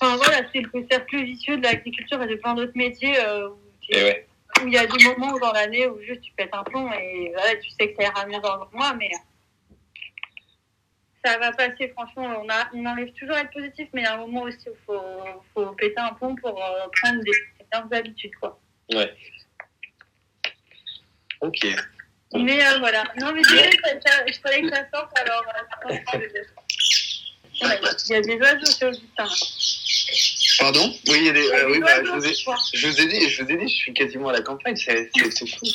enfin, 0.00 0.16
voilà, 0.16 0.42
c'est 0.52 0.60
le 0.60 0.86
cercle 0.90 1.24
vicieux 1.24 1.56
de 1.56 1.62
l'agriculture 1.62 2.22
et 2.22 2.26
de 2.26 2.34
plein 2.36 2.54
d'autres 2.54 2.76
métiers 2.76 3.18
euh, 3.20 3.48
où, 3.48 4.66
il 4.66 4.72
y 4.72 4.78
a 4.78 4.86
des 4.86 5.04
moments 5.04 5.38
dans 5.38 5.52
l'année 5.52 5.86
où 5.88 6.00
juste 6.00 6.20
tu 6.20 6.32
pètes 6.32 6.52
un 6.52 6.62
plomb 6.62 6.90
et 6.92 7.30
voilà, 7.34 7.56
tu 7.56 7.70
sais 7.70 7.92
que 7.92 8.02
ça 8.02 8.08
ira 8.08 8.26
mieux 8.26 8.40
dans 8.40 8.56
le 8.56 8.76
mois, 8.76 8.94
mais 8.94 9.10
ça 11.24 11.38
va 11.38 11.52
passer, 11.52 11.88
franchement. 11.88 12.36
On, 12.42 12.48
a, 12.48 12.68
on 12.74 12.84
arrive 12.84 13.12
toujours 13.14 13.34
à 13.34 13.40
être 13.40 13.52
positif, 13.52 13.88
mais 13.92 14.02
il 14.02 14.04
y 14.04 14.06
a 14.06 14.14
un 14.14 14.18
moment 14.18 14.42
aussi 14.42 14.68
où 14.68 14.72
il 14.72 14.84
faut, 14.86 15.02
faut 15.54 15.66
péter 15.72 15.98
un 15.98 16.12
plomb 16.14 16.36
pour 16.36 16.62
euh, 16.62 16.86
prendre 17.02 17.22
des 17.22 17.32
habitudes, 17.92 18.34
quoi. 18.40 18.60
Ouais. 18.92 19.14
Ok. 21.40 21.66
Mais 22.34 22.64
euh, 22.66 22.78
voilà. 22.78 23.04
Non, 23.20 23.32
mais 23.32 23.42
je, 23.44 23.50
je 23.50 24.40
fallait 24.40 24.62
que 24.62 24.70
ça 24.70 24.86
sorte, 24.92 25.16
alors 25.18 25.44
euh, 25.86 25.94
il 28.06 28.12
y 28.12 28.14
a 28.14 28.20
des 28.20 28.36
oiseaux 28.36 28.66
sur 28.66 28.90
le 28.90 28.96
butin. 28.96 29.28
Pardon? 30.58 30.92
Oui, 31.08 31.18
il 31.18 31.24
y 31.26 31.28
a 31.28 31.32
des. 31.32 31.48
Euh, 31.48 31.70
oui, 31.70 31.80
bah, 31.80 32.02
je, 32.04 32.10
vous 32.10 32.26
ai, 32.26 32.34
je, 32.34 32.88
vous 32.88 33.00
ai, 33.00 33.06
dit, 33.06 33.28
je 33.28 33.42
vous 33.42 33.50
ai 33.50 33.56
dit, 33.56 33.68
je 33.68 33.76
suis 33.76 33.92
quasiment 33.92 34.28
à 34.30 34.32
la 34.32 34.40
campagne, 34.40 34.76
c'est 34.76 35.10
fou. 35.12 35.66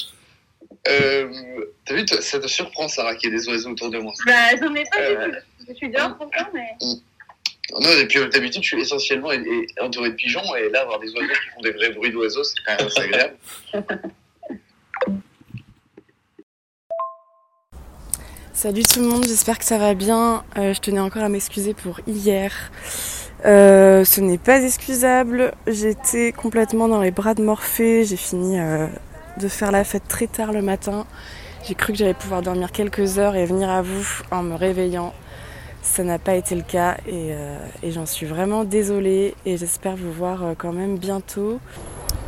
Euh, 0.88 1.32
T'as 1.86 1.94
vu, 1.94 2.06
ça 2.08 2.40
te 2.40 2.48
surprend, 2.48 2.88
Sarah, 2.88 3.16
qu'il 3.16 3.32
y 3.32 3.34
ait 3.34 3.38
des 3.38 3.48
oiseaux 3.50 3.72
autour 3.72 3.90
de 3.90 4.00
moi. 4.00 4.14
Bah, 4.26 4.56
j'en 4.60 4.74
ai 4.76 4.86
pas 4.86 5.10
du 5.10 5.32
tout. 5.32 5.38
Je 5.68 5.74
suis 5.74 5.90
dehors 5.90 6.18
pourtant, 6.18 6.50
mais. 6.54 6.70
Non, 7.74 7.90
et 7.92 8.08
puis 8.08 8.20
d'habitude, 8.30 8.64
je 8.64 8.68
suis 8.68 8.82
essentiellement 8.82 9.30
entouré 9.80 10.10
de 10.10 10.16
pigeons, 10.16 10.56
et 10.56 10.70
là, 10.70 10.82
avoir 10.82 11.00
des 11.00 11.12
oiseaux 11.14 11.28
qui 11.28 11.50
font 11.54 11.62
des 11.62 11.72
vrais 11.72 11.92
bruits 11.92 12.12
d'oiseaux, 12.12 12.44
c'est 12.44 12.56
quand 12.66 12.78
même 12.78 12.88
assez 12.88 13.02
agréable. 13.02 13.36
Salut 18.62 18.84
tout 18.84 19.00
le 19.00 19.08
monde, 19.08 19.24
j'espère 19.26 19.58
que 19.58 19.64
ça 19.64 19.78
va 19.78 19.94
bien. 19.94 20.44
Euh, 20.58 20.74
je 20.74 20.82
tenais 20.82 21.00
encore 21.00 21.24
à 21.24 21.30
m'excuser 21.30 21.74
pour 21.74 22.02
hier. 22.08 22.52
Euh, 23.46 24.04
ce 24.04 24.20
n'est 24.20 24.38
pas 24.38 24.62
excusable. 24.62 25.54
J'étais 25.66 26.34
complètement 26.34 26.90
dans 26.90 27.00
les 27.00 27.12
bras 27.12 27.36
de 27.36 27.42
Morphée. 27.42 28.04
J'ai 28.04 28.18
fini 28.18 28.60
euh, 28.60 28.88
de 29.38 29.48
faire 29.48 29.72
la 29.72 29.86
fête 29.86 30.10
très 30.10 30.28
tard 30.28 30.52
le 30.52 30.62
matin. 30.62 31.08
J'ai 31.66 31.74
cru 31.74 31.94
que 31.94 32.00
j'allais 32.00 32.14
pouvoir 32.14 32.42
dormir 32.42 32.74
quelques 32.74 33.18
heures 33.18 33.38
et 33.38 33.46
venir 33.46 33.70
à 33.70 33.82
vous 33.82 34.06
en 34.30 34.44
me 34.44 34.56
réveillant. 34.56 35.14
Ça 35.82 36.04
n'a 36.04 36.20
pas 36.20 36.36
été 36.36 36.56
le 36.56 36.62
cas 36.62 36.98
et, 37.08 37.32
et 37.84 37.92
j'en 37.92 38.06
suis 38.06 38.26
vraiment 38.26 38.64
désolée 38.64 39.34
et 39.46 39.58
j'espère 39.58 39.96
vous 39.96 40.12
voir 40.12 40.42
quand 40.58 40.74
même 40.74 40.98
bientôt. 40.98 41.60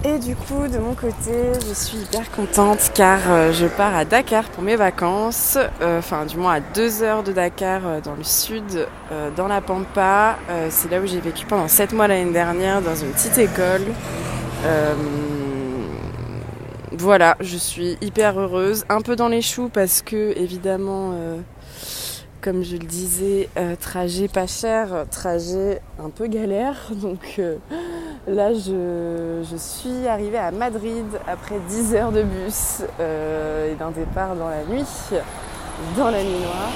Et 0.04 0.18
du 0.18 0.36
coup, 0.36 0.68
de 0.68 0.80
mon 0.80 0.96
côté, 0.96 1.54
je 1.68 1.74
suis 1.76 2.00
hyper 2.00 2.32
contente 2.32 2.90
car 2.96 3.20
euh, 3.30 3.54
je 3.54 3.68
pars 3.68 3.96
à 3.96 4.04
Dakar 4.04 4.46
pour 4.46 4.64
mes 4.64 4.76
vacances. 4.76 5.60
Euh, 5.80 6.00
enfin, 6.00 6.26
du 6.26 6.38
moins 6.38 6.56
à 6.56 6.60
deux 6.60 7.04
heures 7.04 7.22
de 7.22 7.32
Dakar 7.32 7.82
euh, 7.86 8.02
dans 8.02 8.16
le 8.16 8.24
sud, 8.24 8.88
dans 9.38 9.48
la 9.48 9.62
Pampa. 9.62 10.40
C'est 10.70 10.90
là 10.90 11.00
où 11.00 11.06
j'ai 11.06 11.20
vécu 11.20 11.46
pendant 11.46 11.68
sept 11.68 11.94
mois 11.94 12.08
l'année 12.08 12.32
dernière 12.32 12.82
dans 12.82 12.96
une 12.96 13.12
petite 13.12 13.38
école. 13.38 13.82
voilà, 16.94 17.38
je 17.40 17.58
suis 17.58 17.98
hyper 18.02 18.40
heureuse. 18.40 18.86
Un 18.90 19.02
peu 19.02 19.16
dans 19.16 19.28
les 19.28 19.44
choux 19.44 19.70
parce 19.72 20.02
que, 20.02 20.36
évidemment, 20.36 21.14
comme 22.42 22.64
je 22.64 22.74
le 22.74 22.86
disais, 22.86 23.50
trajet 23.80 24.28
pas 24.28 24.48
cher, 24.48 25.06
trajet 25.12 25.82
un 26.04 26.10
peu 26.10 26.28
galère. 26.28 26.90
Donc 26.96 27.40
Là, 28.28 28.54
je, 28.54 29.56
suis 29.58 30.08
arrivée 30.08 30.38
à 30.38 30.52
Madrid 30.52 31.08
après 31.28 31.56
10 31.68 31.96
heures 31.96 32.12
de 32.12 32.22
bus 32.22 32.84
euh, 33.00 33.72
et 33.72 33.76
d'un 33.76 33.90
départ 33.90 34.36
dans 34.36 34.48
la 34.48 34.64
nuit, 34.64 34.86
dans 35.98 36.12
la 36.12 36.22
nuit 36.22 36.30
noire. 36.30 36.70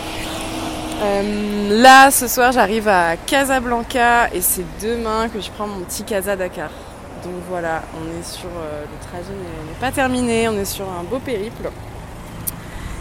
Euh, 1.03 1.81
là, 1.81 2.09
ce 2.09 2.27
soir, 2.27 2.51
j'arrive 2.51 2.87
à 2.87 3.15
Casablanca 3.15 4.33
et 4.33 4.41
c'est 4.41 4.65
demain 4.81 5.29
que 5.29 5.39
je 5.39 5.51
prends 5.51 5.67
mon 5.67 5.81
petit 5.81 6.03
Casa 6.03 6.35
Dakar. 6.35 6.71
Donc 7.23 7.35
voilà, 7.47 7.83
on 7.93 8.19
est 8.19 8.25
sur. 8.25 8.49
Euh, 8.49 8.81
le 8.81 9.07
trajet 9.07 9.31
n'est 9.33 9.79
pas 9.79 9.91
terminé, 9.91 10.49
on 10.49 10.53
est 10.53 10.65
sur 10.65 10.85
un 10.85 11.03
beau 11.03 11.19
périple. 11.19 11.69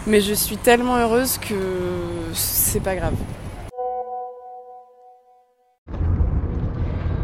Mais 0.07 0.21
je 0.21 0.33
suis 0.33 0.57
tellement 0.57 0.97
heureuse 0.97 1.39
que 1.39 1.55
c'est 2.33 2.79
pas 2.79 2.95
grave. 2.95 3.15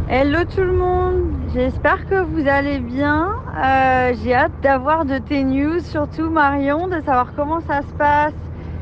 Hello 0.10 0.40
tout 0.44 0.62
le 0.62 0.74
monde, 0.74 1.32
j'espère 1.54 2.10
que 2.10 2.16
vous 2.16 2.48
allez 2.48 2.80
bien. 2.80 3.36
Euh, 3.56 4.14
j'ai 4.22 4.34
hâte 4.34 4.52
d'avoir 4.62 5.06
de 5.06 5.20
tes 5.20 5.44
news, 5.44 5.80
surtout 5.80 6.30
Marion, 6.30 6.88
de 6.88 6.96
savoir 6.96 7.34
comment 7.36 7.62
ça 7.62 7.82
se 7.82 7.94
passe. 7.98 8.34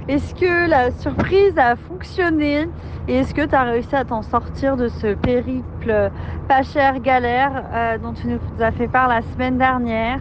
Est-ce 0.09 0.33
que 0.33 0.67
la 0.67 0.89
surprise 0.89 1.55
a 1.59 1.75
fonctionné 1.75 2.67
et 3.07 3.17
est-ce 3.17 3.31
que 3.31 3.45
tu 3.45 3.53
as 3.53 3.61
réussi 3.61 3.95
à 3.95 4.03
t'en 4.05 4.23
sortir 4.23 4.75
de 4.75 4.87
ce 4.87 5.13
périple 5.13 6.09
pas 6.47 6.63
cher 6.63 6.99
galère 6.99 7.63
euh, 7.71 7.99
dont 7.99 8.13
tu 8.13 8.25
nous 8.25 8.39
as 8.59 8.71
fait 8.71 8.87
part 8.87 9.07
la 9.07 9.21
semaine 9.21 9.59
dernière? 9.59 10.19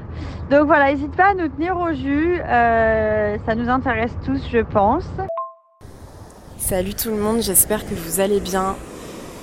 Donc 0.50 0.66
voilà, 0.66 0.92
n'hésite 0.92 1.16
pas 1.16 1.30
à 1.30 1.34
nous 1.34 1.48
tenir 1.48 1.78
au 1.78 1.90
jus, 1.94 2.38
euh, 2.38 3.38
ça 3.46 3.54
nous 3.54 3.70
intéresse 3.70 4.10
tous 4.26 4.42
je 4.52 4.58
pense. 4.58 5.08
Salut 6.58 6.92
tout 6.92 7.08
le 7.08 7.16
monde, 7.16 7.40
j'espère 7.40 7.88
que 7.88 7.94
vous 7.94 8.20
allez 8.20 8.40
bien. 8.40 8.76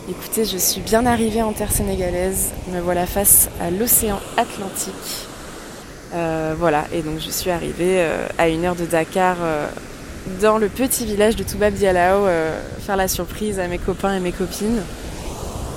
Écoutez, 0.07 0.45
je 0.45 0.57
suis 0.57 0.81
bien 0.81 1.07
arrivée 1.07 1.41
en 1.41 1.53
terre 1.53 1.71
sénégalaise. 1.71 2.53
Me 2.71 2.81
voilà 2.81 3.07
face 3.07 3.49
à 3.59 3.71
l'océan 3.71 4.19
Atlantique. 4.37 5.27
Euh, 6.13 6.53
voilà, 6.55 6.83
et 6.93 7.01
donc 7.01 7.17
je 7.17 7.31
suis 7.31 7.49
arrivée 7.49 8.07
à 8.37 8.47
une 8.47 8.63
heure 8.63 8.75
de 8.75 8.85
Dakar 8.85 9.37
dans 10.41 10.57
le 10.57 10.67
petit 10.67 11.05
village 11.05 11.35
de 11.35 11.43
Toubab 11.43 11.73
Dialao 11.73 12.27
faire 12.79 12.95
la 12.95 13.07
surprise 13.07 13.59
à 13.59 13.67
mes 13.67 13.77
copains 13.77 14.15
et 14.15 14.19
mes 14.19 14.31
copines. 14.31 14.81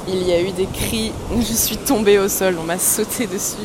Il 0.08 0.26
y 0.26 0.32
a 0.32 0.40
eu 0.40 0.52
des 0.52 0.66
cris, 0.66 1.12
je 1.36 1.52
suis 1.52 1.76
tombée 1.76 2.18
au 2.18 2.28
sol, 2.28 2.56
on 2.60 2.64
m'a 2.64 2.78
sauté 2.78 3.26
dessus. 3.26 3.56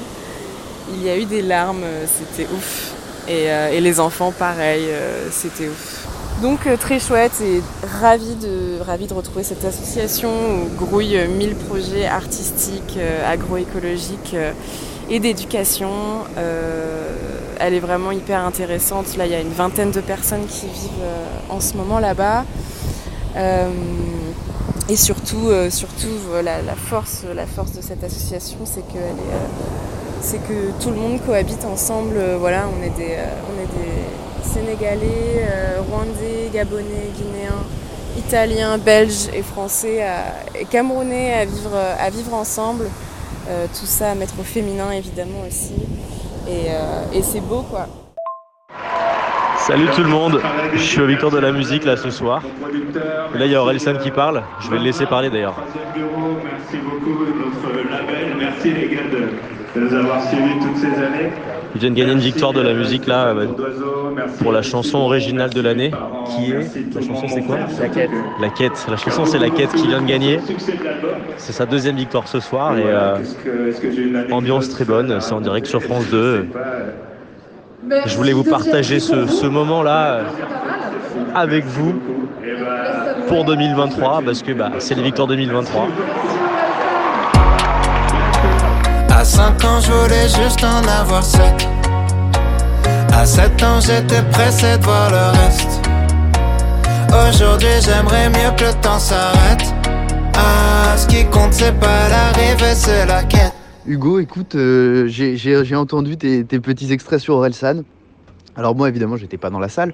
Il 0.94 1.04
y 1.04 1.10
a 1.10 1.18
eu 1.18 1.26
des 1.26 1.42
larmes, 1.42 1.84
c'était 2.06 2.50
ouf. 2.54 2.92
Et, 3.28 3.80
les 3.80 4.00
enfants, 4.00 4.34
pareil, 4.38 4.90
c'était 5.32 5.70
ouf. 5.70 6.04
Donc 6.42 6.68
euh, 6.68 6.78
très 6.78 7.00
chouette 7.00 7.40
et 7.42 7.62
ravie 8.02 8.36
de, 8.36 8.80
de 9.08 9.14
retrouver 9.14 9.44
cette 9.44 9.64
association 9.64 10.30
où 10.30 10.76
grouillent 10.76 11.28
mille 11.28 11.56
projets 11.56 12.06
artistiques, 12.06 12.98
euh, 12.98 13.32
agroécologiques 13.32 14.34
euh, 14.34 14.52
et 15.10 15.20
d'éducation. 15.20 15.90
Elle 17.60 17.74
est 17.74 17.80
vraiment 17.80 18.12
hyper 18.12 18.40
intéressante. 18.46 19.18
Là, 19.18 19.26
il 19.26 19.32
y 19.32 19.36
a 19.36 19.42
une 19.42 19.52
vingtaine 19.54 19.92
de 19.92 20.02
personnes 20.02 20.46
qui 20.48 20.68
vivent 20.68 21.50
en 21.50 21.60
ce 21.60 21.76
moment 21.76 22.00
là-bas. 22.00 22.46
et 24.90 24.96
surtout, 24.96 25.50
surtout 25.70 26.08
la, 26.44 26.76
force, 26.76 27.24
la 27.36 27.46
force 27.46 27.74
de 27.74 27.82
cette 27.82 28.04
association, 28.04 28.60
c'est 28.66 28.84
que 30.40 30.72
tout 30.82 30.90
le 30.90 30.96
monde 30.96 31.20
cohabite 31.26 31.66
ensemble. 31.66 32.16
voilà, 32.40 32.66
on 32.68 32.84
est 32.84 32.96
des, 32.98 33.18
sénégalais, 34.54 35.48
euh, 35.50 35.82
rwandais, 35.90 36.50
gabonais, 36.54 37.10
guinéens, 37.16 37.64
italiens, 38.18 38.78
belges 38.78 39.30
et 39.34 39.42
français 39.42 40.06
et 40.60 40.66
camerounais 40.66 41.34
à 41.34 42.10
vivre, 42.10 42.34
ensemble. 42.34 42.90
Euh, 43.50 43.66
tout 43.78 43.86
ça 43.86 44.12
à 44.12 44.16
mettre 44.16 44.36
au 44.40 44.44
féminin 44.44 44.90
évidemment 44.92 45.42
aussi. 45.46 45.74
Et, 46.48 46.70
euh, 46.70 47.22
c'est 47.22 47.40
beau 47.42 47.62
quoi. 47.62 47.88
Salut 49.58 49.88
tout 49.96 50.04
le 50.04 50.10
monde, 50.10 50.42
je 50.74 50.80
suis 50.80 51.00
au 51.00 51.06
Victor 51.06 51.32
de 51.32 51.38
la 51.38 51.54
musique 51.54 51.86
là 51.86 51.96
ce 51.96 52.10
soir. 52.10 52.44
là 53.34 53.46
il 53.46 53.52
y 53.52 53.56
a 53.56 53.62
Orelsan 53.62 53.98
qui 53.98 54.12
parle, 54.12 54.44
je 54.60 54.70
vais 54.70 54.78
le 54.78 54.84
laisser 54.84 55.06
parler 55.06 55.30
d'ailleurs. 55.30 55.56
Merci 55.96 56.78
beaucoup 56.84 57.24
notre 57.24 57.90
label, 57.90 58.36
merci 58.38 58.74
les 58.74 58.90
gars 58.90 59.08
de 59.10 59.80
nous 59.80 59.94
avoir 59.94 60.22
suivis 60.22 60.60
toutes 60.60 60.78
ces 60.78 61.02
années. 61.02 61.32
Ils 61.76 61.82
viennent 61.82 61.94
gagner 61.94 62.14
une 62.14 62.20
victoire 62.20 62.54
de 62.54 62.62
la 62.62 62.74
musique 62.74 63.08
là 63.08 63.28
euh, 63.28 63.48
pour 64.42 64.52
la 64.52 64.62
chanson 64.62 65.00
originale 65.00 65.50
de 65.50 65.62
l'année 65.62 65.92
qui 66.28 66.52
est 66.52 66.94
la 66.94 67.02
chanson 67.02 67.28
c'est 67.28 67.42
quoi 67.42 67.58
La 67.80 67.90
quête. 67.90 68.10
La 68.40 68.50
quête. 68.50 68.86
La 68.90 68.98
chanson 68.98 69.26
c'est 69.26 69.40
la 69.40 69.50
quête 69.50 69.74
qui 69.74 69.88
vient 69.88 70.02
de 70.02 70.08
gagner. 70.08 70.40
C'est 71.38 71.54
sa 71.54 71.66
deuxième 71.66 71.96
victoire 71.96 72.28
ce 72.28 72.40
soir 72.40 72.78
et 72.78 72.84
euh, 72.86 73.18
ambiance 74.32 74.70
très 74.70 74.86
bonne. 74.86 75.20
C'est 75.20 75.34
en 75.34 75.42
direct 75.42 75.66
sur 75.66 75.82
France 75.82 76.06
2. 76.12 76.48
Je 78.06 78.16
voulais 78.16 78.34
vous 78.34 78.44
partager 78.44 79.00
ce, 79.00 79.46
moment 79.46 79.84
là 79.84 80.14
euh, 80.14 80.24
avec 81.36 81.66
vous 81.66 82.00
pour 83.28 83.46
2023 83.46 84.22
parce 84.24 84.42
que 84.42 84.52
bah, 84.52 84.72
c'est 84.80 84.96
les 84.96 85.04
victoires 85.04 85.28
2023. 85.28 85.88
À 89.24 89.26
5 89.26 89.64
ans, 89.64 89.80
je 89.80 89.90
voulais 89.90 90.28
juste 90.28 90.62
en 90.66 90.86
avoir 90.86 91.24
7. 91.24 91.42
À 93.14 93.26
7 93.26 93.64
ans, 93.64 93.80
j'étais 93.80 94.22
pressé 94.32 94.78
de 94.78 94.84
voir 94.84 95.10
le 95.12 95.40
reste. 95.40 95.80
Aujourd'hui, 97.08 97.70
j'aimerais 97.80 98.28
mieux 98.28 98.54
que 98.58 98.66
le 98.66 98.82
temps 98.82 99.00
s'arrête. 99.00 99.64
Ah, 100.36 100.98
ce 100.98 101.08
qui 101.08 101.24
compte, 101.28 101.54
c'est 101.54 101.72
pas 101.80 102.10
l'arrivée, 102.10 102.76
c'est 102.76 103.06
la 103.06 103.24
quête. 103.24 103.54
Hugo, 103.88 104.20
écoute, 104.20 104.56
euh, 104.56 105.08
j'ai 105.08 105.76
entendu 105.78 106.18
tes, 106.18 106.44
petits 106.44 106.92
extraits 106.92 107.22
sur 107.22 107.36
Orelsan. 107.36 107.84
Alors 108.58 108.76
moi, 108.76 108.90
évidemment, 108.90 109.16
j'étais 109.16 109.38
pas 109.38 109.50
dans 109.50 109.60
la 109.60 109.70
salle, 109.70 109.94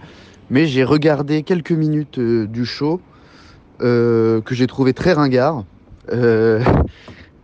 mais 0.50 0.66
j'ai 0.66 0.84
regardé 0.84 1.44
quelques 1.44 1.72
minutes 1.72 2.18
euh, 2.18 2.48
du 2.48 2.66
show 2.66 3.00
euh, 3.82 4.42
que 4.42 4.56
j'ai 4.56 4.66
trouvé 4.66 4.94
très 4.94 5.14
ringard. 5.14 5.66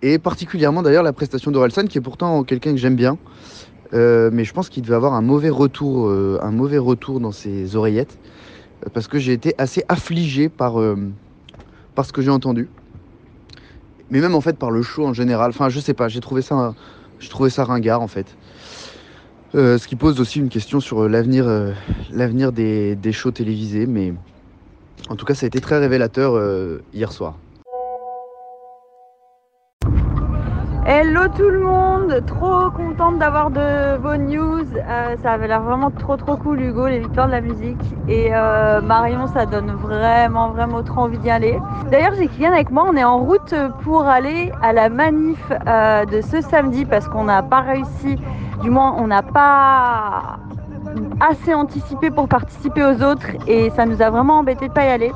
Et 0.01 0.19
particulièrement 0.19 0.83
d'ailleurs 0.83 1.03
la 1.03 1.13
prestation 1.13 1.51
d'Orelsan, 1.51 1.85
qui 1.85 1.97
est 1.97 2.01
pourtant 2.01 2.43
quelqu'un 2.43 2.71
que 2.71 2.77
j'aime 2.77 2.95
bien. 2.95 3.17
Euh, 3.93 4.29
mais 4.33 4.43
je 4.43 4.53
pense 4.53 4.69
qu'il 4.69 4.83
devait 4.83 4.95
avoir 4.95 5.13
un 5.13 5.21
mauvais 5.21 5.49
retour, 5.49 6.07
euh, 6.07 6.39
un 6.41 6.51
mauvais 6.51 6.77
retour 6.77 7.19
dans 7.19 7.31
ses 7.31 7.75
oreillettes, 7.75 8.17
parce 8.93 9.07
que 9.07 9.19
j'ai 9.19 9.33
été 9.33 9.53
assez 9.57 9.83
affligé 9.87 10.49
par, 10.49 10.79
euh, 10.79 10.95
par 11.93 12.05
ce 12.05 12.11
que 12.11 12.21
j'ai 12.21 12.31
entendu. 12.31 12.67
Mais 14.09 14.19
même 14.19 14.35
en 14.35 14.41
fait 14.41 14.57
par 14.57 14.71
le 14.71 14.81
show 14.81 15.05
en 15.05 15.13
général. 15.13 15.49
Enfin, 15.49 15.69
je 15.69 15.79
sais 15.79 15.93
pas, 15.93 16.07
j'ai 16.07 16.19
trouvé 16.19 16.41
ça, 16.41 16.75
je 17.19 17.29
trouvais 17.29 17.49
ça 17.49 17.63
ringard 17.63 18.01
en 18.01 18.07
fait. 18.07 18.35
ce 19.53 19.87
qui 19.87 19.95
pose 19.95 20.19
aussi 20.19 20.39
une 20.39 20.49
question 20.49 20.79
sur 20.79 21.07
l'avenir, 21.07 21.45
l'avenir 22.11 22.51
des, 22.51 22.95
des 22.95 23.11
shows 23.13 23.31
télévisés. 23.31 23.87
Mais 23.87 24.13
en 25.09 25.15
tout 25.15 25.25
cas, 25.25 25.33
ça 25.33 25.45
a 25.45 25.47
été 25.47 25.61
très 25.61 25.79
révélateur 25.79 26.39
hier 26.93 27.11
soir. 27.11 27.37
Tout 31.33 31.49
le 31.49 31.59
monde, 31.59 32.23
trop 32.27 32.69
contente 32.69 33.17
d'avoir 33.17 33.49
de 33.49 33.97
vos 33.97 34.15
news. 34.15 34.63
Euh, 34.75 35.15
ça 35.23 35.31
avait 35.31 35.47
l'air 35.47 35.61
vraiment 35.61 35.89
trop 35.89 36.17
trop 36.17 36.37
cool 36.37 36.61
Hugo, 36.61 36.87
les 36.87 36.99
victoires 36.99 37.25
de 37.25 37.31
la 37.31 37.41
musique. 37.41 37.81
Et 38.07 38.29
euh, 38.31 38.79
Marion, 38.79 39.25
ça 39.27 39.47
donne 39.47 39.71
vraiment 39.71 40.49
vraiment 40.49 40.83
trop 40.83 41.01
envie 41.01 41.17
d'y 41.17 41.31
aller. 41.31 41.57
D'ailleurs, 41.89 42.13
j'ai 42.15 42.27
Kylian 42.27 42.53
avec 42.53 42.69
moi, 42.69 42.85
on 42.87 42.95
est 42.95 43.03
en 43.03 43.17
route 43.17 43.55
pour 43.81 44.05
aller 44.05 44.51
à 44.61 44.71
la 44.71 44.89
manif 44.89 45.39
euh, 45.67 46.05
de 46.05 46.21
ce 46.21 46.41
samedi 46.41 46.85
parce 46.85 47.07
qu'on 47.07 47.23
n'a 47.23 47.41
pas 47.41 47.61
réussi, 47.61 48.17
du 48.61 48.69
moins 48.69 48.95
on 48.97 49.07
n'a 49.07 49.23
pas 49.23 50.37
assez 51.27 51.55
anticipé 51.55 52.11
pour 52.11 52.27
participer 52.27 52.83
aux 52.83 53.01
autres 53.01 53.27
et 53.47 53.71
ça 53.71 53.85
nous 53.85 54.01
a 54.01 54.11
vraiment 54.11 54.39
embêté 54.39 54.67
de 54.67 54.73
pas 54.73 54.85
y 54.85 54.89
aller. 54.89 55.11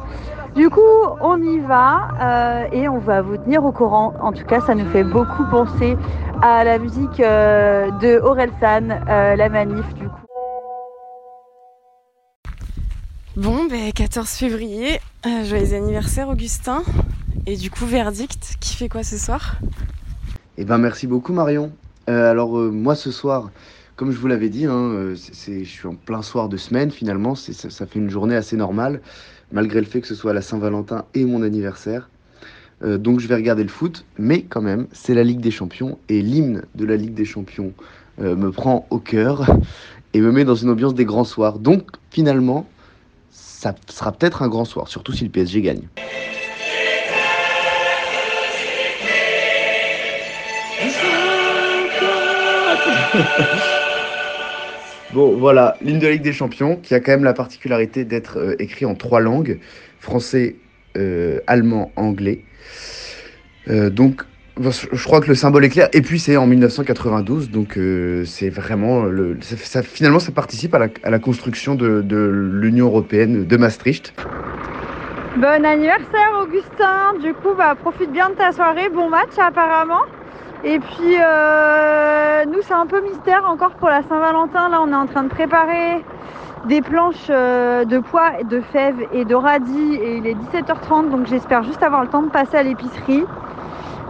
Du 0.59 0.69
coup, 0.69 0.81
on 1.21 1.41
y 1.41 1.59
va 1.59 2.09
euh, 2.21 2.67
et 2.73 2.89
on 2.89 2.99
va 2.99 3.21
vous 3.21 3.37
tenir 3.37 3.63
au 3.63 3.71
courant. 3.71 4.13
En 4.19 4.33
tout 4.33 4.43
cas, 4.43 4.59
ça 4.59 4.75
nous 4.75 4.89
fait 4.89 5.05
beaucoup 5.05 5.45
penser 5.49 5.95
à 6.41 6.65
la 6.65 6.77
musique 6.77 7.21
euh, 7.21 7.89
de 8.01 8.19
Orelsan, 8.19 8.89
euh, 8.91 9.37
la 9.37 9.47
manif 9.47 9.85
du 9.93 10.09
coup. 10.09 10.25
Bon, 13.37 13.67
ben 13.69 13.93
14 13.93 14.27
février, 14.31 14.99
joyeux 15.45 15.73
anniversaire 15.75 16.27
Augustin. 16.27 16.83
Et 17.45 17.55
du 17.55 17.71
coup, 17.71 17.85
verdict, 17.85 18.57
qui 18.59 18.75
fait 18.75 18.89
quoi 18.89 19.03
ce 19.03 19.17
soir? 19.17 19.55
Eh 20.57 20.65
ben 20.65 20.77
merci 20.77 21.07
beaucoup 21.07 21.31
Marion. 21.31 21.71
alors 22.05 22.57
moi 22.57 22.95
ce 22.95 23.11
soir, 23.11 23.49
comme 23.95 24.11
je 24.11 24.17
vous 24.17 24.27
l'avais 24.27 24.49
dit, 24.49 24.65
hein, 24.65 25.13
je 25.13 25.63
suis 25.63 25.87
en 25.87 25.95
plein 25.95 26.21
soir 26.21 26.49
de 26.49 26.57
semaine 26.57 26.91
finalement, 26.91 27.33
ça, 27.35 27.53
ça 27.53 27.85
fait 27.85 27.99
une 27.99 28.09
journée 28.09 28.35
assez 28.35 28.57
normale 28.57 28.99
malgré 29.51 29.79
le 29.79 29.85
fait 29.85 30.01
que 30.01 30.07
ce 30.07 30.15
soit 30.15 30.33
la 30.33 30.41
Saint-Valentin 30.41 31.05
et 31.13 31.25
mon 31.25 31.41
anniversaire. 31.41 32.09
Euh, 32.83 32.97
donc 32.97 33.19
je 33.19 33.27
vais 33.27 33.35
regarder 33.35 33.63
le 33.63 33.69
foot, 33.69 34.05
mais 34.17 34.43
quand 34.43 34.61
même, 34.61 34.87
c'est 34.91 35.13
la 35.13 35.23
Ligue 35.23 35.41
des 35.41 35.51
Champions 35.51 35.97
et 36.07 36.21
l'hymne 36.21 36.63
de 36.75 36.85
la 36.85 36.95
Ligue 36.95 37.13
des 37.13 37.25
Champions 37.25 37.73
euh, 38.21 38.35
me 38.35 38.51
prend 38.51 38.85
au 38.89 38.99
cœur 38.99 39.45
et 40.13 40.21
me 40.21 40.31
met 40.31 40.45
dans 40.45 40.55
une 40.55 40.69
ambiance 40.69 40.93
des 40.93 41.05
grands 41.05 41.23
soirs. 41.23 41.59
Donc 41.59 41.89
finalement, 42.09 42.65
ça 43.31 43.75
sera 43.89 44.11
peut-être 44.11 44.41
un 44.41 44.47
grand 44.47 44.65
soir, 44.65 44.87
surtout 44.87 45.11
si 45.11 45.23
le 45.23 45.29
PSG 45.29 45.61
gagne. 45.61 45.87
Bon, 55.11 55.35
voilà, 55.35 55.75
l'hymne 55.81 55.97
de 55.97 56.07
Ligue 56.07 56.21
des 56.21 56.33
Champions, 56.33 56.75
qui 56.75 56.93
a 56.93 56.99
quand 56.99 57.11
même 57.11 57.23
la 57.23 57.33
particularité 57.33 58.05
d'être 58.05 58.37
euh, 58.37 58.55
écrit 58.59 58.85
en 58.85 58.93
trois 58.93 59.19
langues, 59.19 59.59
français, 59.99 60.55
euh, 60.97 61.39
allemand, 61.47 61.91
anglais. 61.95 62.43
Euh, 63.69 63.89
donc, 63.89 64.21
je 64.59 65.03
crois 65.03 65.19
que 65.19 65.29
le 65.29 65.35
symbole 65.35 65.65
est 65.65 65.69
clair. 65.69 65.89
Et 65.93 66.01
puis, 66.01 66.19
c'est 66.19 66.37
en 66.37 66.45
1992, 66.45 67.49
donc 67.49 67.79
c'est 68.25 68.49
vraiment... 68.49 69.03
Le, 69.03 69.37
finalement, 69.83 70.19
ça 70.19 70.33
participe 70.33 70.75
à 70.75 70.89
la, 71.09 71.19
construction 71.19 71.75
de, 71.75 72.03
l'Union 72.51 72.87
européenne 72.87 73.45
de 73.45 73.57
Maastricht. 73.57 74.13
Bon 75.37 75.65
anniversaire, 75.65 76.43
Augustin 76.43 77.13
Du 77.23 77.33
coup, 77.35 77.55
bah, 77.57 77.73
profite 77.75 78.11
bien 78.11 78.31
de 78.31 78.35
ta 78.35 78.51
soirée. 78.51 78.89
Bon 78.89 79.09
match, 79.09 79.31
apparemment. 79.37 80.01
Et 80.63 80.79
puis 80.79 81.15
euh, 81.17 82.43
nous 82.45 82.61
c'est 82.63 82.73
un 82.73 82.85
peu 82.85 83.01
mystère 83.01 83.49
encore 83.49 83.71
pour 83.71 83.89
la 83.89 84.01
Saint-Valentin. 84.03 84.69
Là 84.69 84.81
on 84.81 84.91
est 84.91 84.95
en 84.95 85.07
train 85.07 85.23
de 85.23 85.29
préparer 85.29 86.03
des 86.65 86.81
planches 86.81 87.27
euh, 87.29 87.85
de 87.85 87.99
pois, 87.99 88.43
de 88.43 88.59
fèves 88.59 89.07
et 89.13 89.23
de 89.23 89.35
radis 89.35 89.95
et 89.95 90.17
il 90.17 90.27
est 90.27 90.35
17h30 90.35 91.09
donc 91.09 91.27
j'espère 91.27 91.63
juste 91.63 91.81
avoir 91.81 92.01
le 92.01 92.09
temps 92.09 92.23
de 92.23 92.29
passer 92.29 92.57
à 92.57 92.63
l'épicerie. 92.63 93.23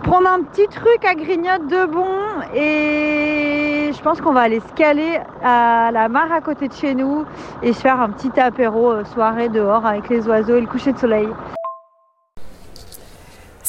Prendre 0.01 0.27
un 0.27 0.41
petit 0.41 0.67
truc 0.67 1.05
à 1.05 1.13
grignoter 1.13 1.65
de 1.67 1.85
bon 1.85 2.07
et 2.55 3.91
je 3.93 4.01
pense 4.01 4.19
qu'on 4.19 4.31
va 4.31 4.41
aller 4.41 4.61
se 4.61 4.73
caler 4.73 5.19
à 5.43 5.91
la 5.91 6.09
mare 6.09 6.31
à 6.31 6.41
côté 6.41 6.67
de 6.67 6.73
chez 6.73 6.95
nous 6.95 7.25
et 7.61 7.73
se 7.73 7.81
faire 7.81 8.01
un 8.01 8.09
petit 8.09 8.39
apéro 8.39 8.91
euh, 8.91 9.03
soirée 9.03 9.49
dehors 9.49 9.85
avec 9.85 10.09
les 10.09 10.27
oiseaux 10.27 10.55
et 10.55 10.61
le 10.61 10.67
coucher 10.67 10.93
de 10.93 10.97
soleil. 10.97 11.27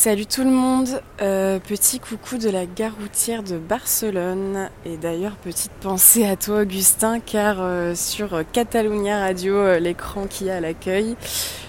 Salut 0.03 0.25
tout 0.25 0.45
le 0.45 0.51
monde, 0.51 1.03
euh, 1.21 1.59
petit 1.59 2.01
coucou 2.01 2.39
de 2.39 2.49
la 2.49 2.65
gare 2.65 2.95
routière 2.99 3.43
de 3.43 3.59
Barcelone 3.59 4.71
et 4.87 4.97
d'ailleurs 4.97 5.37
petite 5.37 5.73
pensée 5.73 6.25
à 6.25 6.37
toi 6.37 6.63
Augustin 6.63 7.21
car 7.21 7.59
euh, 7.61 7.95
sur 7.95 8.43
Catalunya 8.51 9.21
Radio, 9.21 9.57
euh, 9.57 9.79
l'écran 9.79 10.27
qui 10.27 10.49
a 10.49 10.59
l'accueil, 10.59 11.17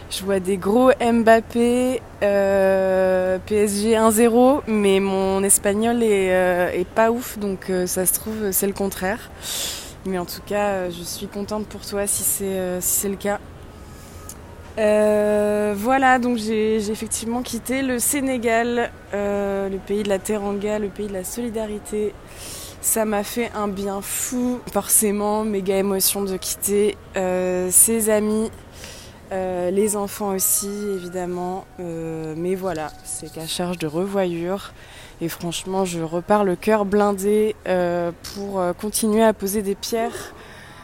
je 0.10 0.24
vois 0.24 0.40
des 0.40 0.56
gros 0.56 0.92
Mbappé, 1.02 2.02
PSG 2.22 3.96
1-0 3.96 4.62
mais 4.66 5.02
mon 5.02 5.44
espagnol 5.44 6.02
est, 6.02 6.88
pas 6.96 7.12
ouf 7.12 7.38
donc 7.38 7.70
ça 7.86 8.06
se 8.06 8.14
trouve 8.14 8.52
c'est 8.52 8.68
le 8.68 8.72
contraire. 8.72 9.30
Mais 10.06 10.18
en 10.18 10.26
tout 10.26 10.42
cas 10.46 10.90
je 10.90 11.04
suis 11.04 11.28
contente 11.28 11.66
pour 11.66 11.82
toi 11.82 12.08
si 12.08 12.24
c'est 12.24 13.10
le 13.10 13.18
cas. 13.18 13.42
Euh, 14.82 15.76
voilà, 15.78 16.18
donc 16.18 16.38
j'ai 16.38 16.78
effectivement 16.90 17.44
quitté 17.44 17.84
le 17.84 18.00
Sénégal, 18.00 18.92
euh, 19.14 19.70
le 19.70 19.78
pays 19.78 20.02
de 20.02 20.10
la 20.10 20.18
teranga, 20.18 20.80
le 20.80 20.88
pays 20.88 21.08
de 21.08 21.14
la 21.14 21.24
solidarité. 21.24 22.16
Ça 22.82 23.06
m'a 23.06 23.24
fait 23.24 23.52
un 23.54 23.68
bien 23.68 24.02
fou, 24.02 24.60
forcément, 24.74 25.44
méga 25.44 25.78
émotion 25.78 26.24
de 26.24 26.36
quitter 26.36 26.98
euh, 27.16 27.70
ses 27.70 28.10
amis, 28.10 28.50
les 29.32 29.96
enfants 29.96 30.34
aussi, 30.34 30.68
évidemment. 30.96 31.66
mais 31.80 32.56
voilà, 32.56 32.92
c'est 33.06 33.32
qu'à 33.32 33.48
charge 33.48 33.78
de 33.78 33.88
revoyure. 33.88 34.74
Et 35.22 35.30
franchement, 35.30 35.86
je 35.86 36.02
repars 36.02 36.44
le 36.44 36.58
cœur 36.58 36.84
blindé 36.84 37.56
pour 38.34 38.62
continuer 38.78 39.24
à 39.24 39.32
poser 39.32 39.62
des 39.62 39.76
pierres 39.76 40.34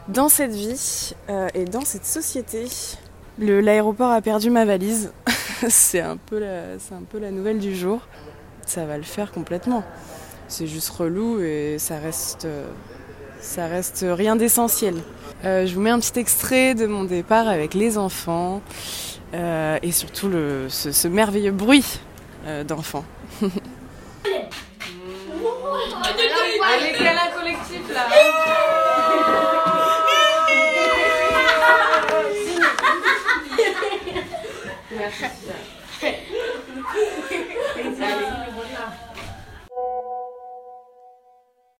dans 0.07 0.29
cette 0.29 0.53
vie 0.53 1.13
et 1.55 1.65
dans 1.65 1.81
cette 1.83 2.05
société. 2.05 2.67
L'aéroport 3.39 4.11
a 4.11 4.21
perdu 4.21 4.49
ma 4.49 4.65
valise. 4.65 5.11
c'est 5.69 6.01
un, 6.01 6.17
peu 6.17 6.39
la, 6.39 6.73
un 6.95 7.03
peu 7.09 7.19
la 7.19 7.31
nouvelle 7.31 7.59
du 7.59 7.75
jour. 7.75 8.01
Ça 8.65 8.85
va 8.85 8.97
le 8.97 9.03
faire 9.03 9.31
complètement. 9.31 9.83
C'est 10.47 10.67
juste 10.67 10.89
relou 10.89 11.41
et 11.41 11.77
ça 11.77 11.99
reste, 11.99 12.47
ça 13.39 13.67
reste 13.67 14.05
rien 14.07 14.35
d'essentiel. 14.35 14.95
Euh, 15.45 15.67
je 15.67 15.75
vous 15.75 15.81
mets 15.81 15.91
un 15.91 15.99
petit 15.99 16.19
extrait 16.19 16.73
de 16.73 16.87
mon 16.87 17.03
départ 17.03 17.47
avec 17.47 17.73
les 17.73 17.97
enfants 17.97 18.61
euh, 19.33 19.77
et 19.83 19.91
surtout 19.91 20.29
le, 20.29 20.67
ce, 20.69 21.07
merveilleux 21.07 21.51
bruit 21.51 21.99
euh, 22.45 22.63
d'enfants. 22.63 23.05
Allez, 26.69 26.91
câlin 26.97 27.29
collectif 27.33 27.93
là 27.93 28.07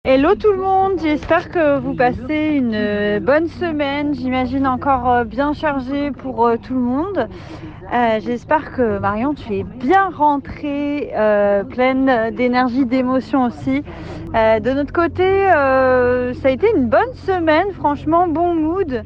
Hello 0.05 0.35
tout 0.35 0.51
le 0.53 0.57
monde, 0.57 0.99
j'espère 1.01 1.49
que 1.49 1.77
vous 1.79 1.93
passez 1.93 2.53
une 2.55 2.73
euh, 2.73 3.19
bonne 3.19 3.49
semaine, 3.49 4.13
j'imagine 4.13 4.65
encore 4.65 5.09
euh, 5.09 5.23
bien 5.25 5.51
chargée 5.51 6.11
pour 6.11 6.47
euh, 6.47 6.55
tout 6.55 6.75
le 6.75 6.79
monde. 6.79 7.27
j'espère 8.21 8.71
que 8.71 8.97
Marion, 8.99 9.33
tu 9.33 9.55
es 9.55 9.63
bien 9.63 10.09
rentrée, 10.09 11.11
pleine 11.69 12.33
d'énergie, 12.33 12.85
d'émotion 12.85 13.43
aussi. 13.43 13.83
de 14.33 14.73
notre 14.73 14.93
côté, 14.93 15.47
ça 15.51 16.47
a 16.47 16.49
été 16.49 16.67
une 16.75 16.87
bonne 16.87 17.13
semaine, 17.25 17.71
franchement 17.73 18.27
bon 18.27 18.55
mood. 18.55 19.03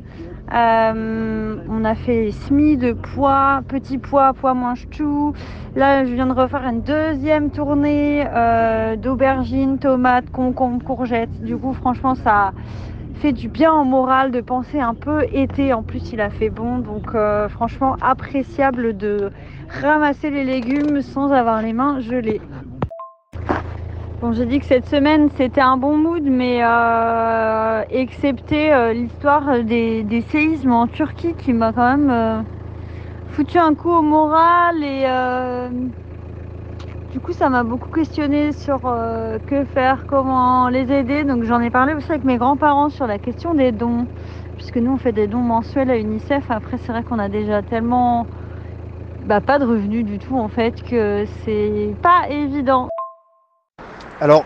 Euh, 0.53 1.55
on 1.69 1.85
a 1.85 1.95
fait 1.95 2.31
semi 2.31 2.75
de 2.75 2.91
pois, 2.91 3.61
petit 3.67 3.97
pois, 3.97 4.33
pois 4.33 4.53
moins 4.53 4.75
chou. 4.75 5.33
Là, 5.75 6.03
je 6.03 6.13
viens 6.13 6.27
de 6.27 6.33
refaire 6.33 6.65
une 6.67 6.81
deuxième 6.81 7.51
tournée 7.51 8.25
euh, 8.27 8.97
d'aubergines, 8.97 9.77
tomates, 9.77 10.29
concombres, 10.29 10.83
courgettes. 10.83 11.41
Du 11.41 11.55
coup, 11.55 11.73
franchement, 11.73 12.15
ça 12.15 12.51
fait 13.15 13.31
du 13.31 13.47
bien 13.47 13.71
en 13.71 13.85
moral 13.85 14.31
de 14.31 14.41
penser 14.41 14.79
un 14.79 14.93
peu 14.93 15.23
été. 15.31 15.71
En 15.71 15.83
plus, 15.83 16.11
il 16.11 16.19
a 16.19 16.29
fait 16.29 16.49
bon. 16.49 16.79
Donc, 16.79 17.15
euh, 17.15 17.47
franchement, 17.47 17.95
appréciable 18.01 18.97
de 18.97 19.31
ramasser 19.81 20.31
les 20.31 20.43
légumes 20.43 21.01
sans 21.01 21.31
avoir 21.31 21.61
les 21.61 21.71
mains 21.71 22.01
gelées. 22.01 22.41
Bon, 24.21 24.33
j'ai 24.33 24.45
dit 24.45 24.59
que 24.59 24.67
cette 24.67 24.85
semaine 24.85 25.29
c'était 25.35 25.61
un 25.61 25.77
bon 25.77 25.97
mood, 25.97 26.21
mais 26.21 26.59
euh, 26.61 27.81
excepté 27.89 28.71
euh, 28.71 28.93
l'histoire 28.93 29.63
des, 29.63 30.23
séismes 30.29 30.73
en 30.73 30.85
Turquie 30.85 31.33
qui 31.33 31.53
m'a 31.53 31.73
quand 31.73 31.97
même 31.97 32.11
euh, 32.11 32.41
foutu 33.29 33.57
un 33.57 33.73
coup 33.73 33.89
au 33.89 34.03
moral 34.03 34.83
et 34.83 35.07
du 37.11 37.19
coup 37.19 37.31
ça 37.31 37.49
m'a 37.49 37.63
beaucoup 37.63 37.89
questionné 37.89 38.51
sur 38.51 38.81
que 39.47 39.65
faire, 39.65 40.05
comment 40.05 40.69
les 40.69 40.91
aider. 40.91 41.23
Donc 41.23 41.41
j'en 41.41 41.59
ai 41.59 41.71
parlé 41.71 41.95
aussi 41.95 42.11
avec 42.11 42.23
mes 42.23 42.37
grands-parents 42.37 42.89
sur 42.89 43.07
la 43.07 43.17
question 43.17 43.55
des 43.55 43.71
dons, 43.71 44.05
puisque 44.55 44.77
nous 44.77 44.91
on 44.91 44.97
fait 44.97 45.13
des 45.13 45.25
dons 45.25 45.39
mensuels 45.39 45.89
à 45.89 45.97
UNICEF. 45.97 46.51
Après 46.51 46.77
c'est 46.77 46.91
vrai 46.91 47.01
qu'on 47.01 47.17
a 47.17 47.27
déjà 47.27 47.63
tellement 47.63 48.27
bah, 49.25 49.41
pas 49.41 49.57
de 49.57 49.65
revenus 49.65 50.05
du 50.05 50.19
tout 50.19 50.37
en 50.37 50.47
fait 50.47 50.83
que 50.83 51.25
c'est 51.43 51.95
pas 52.03 52.29
évident. 52.29 52.87
Alors, 54.21 54.45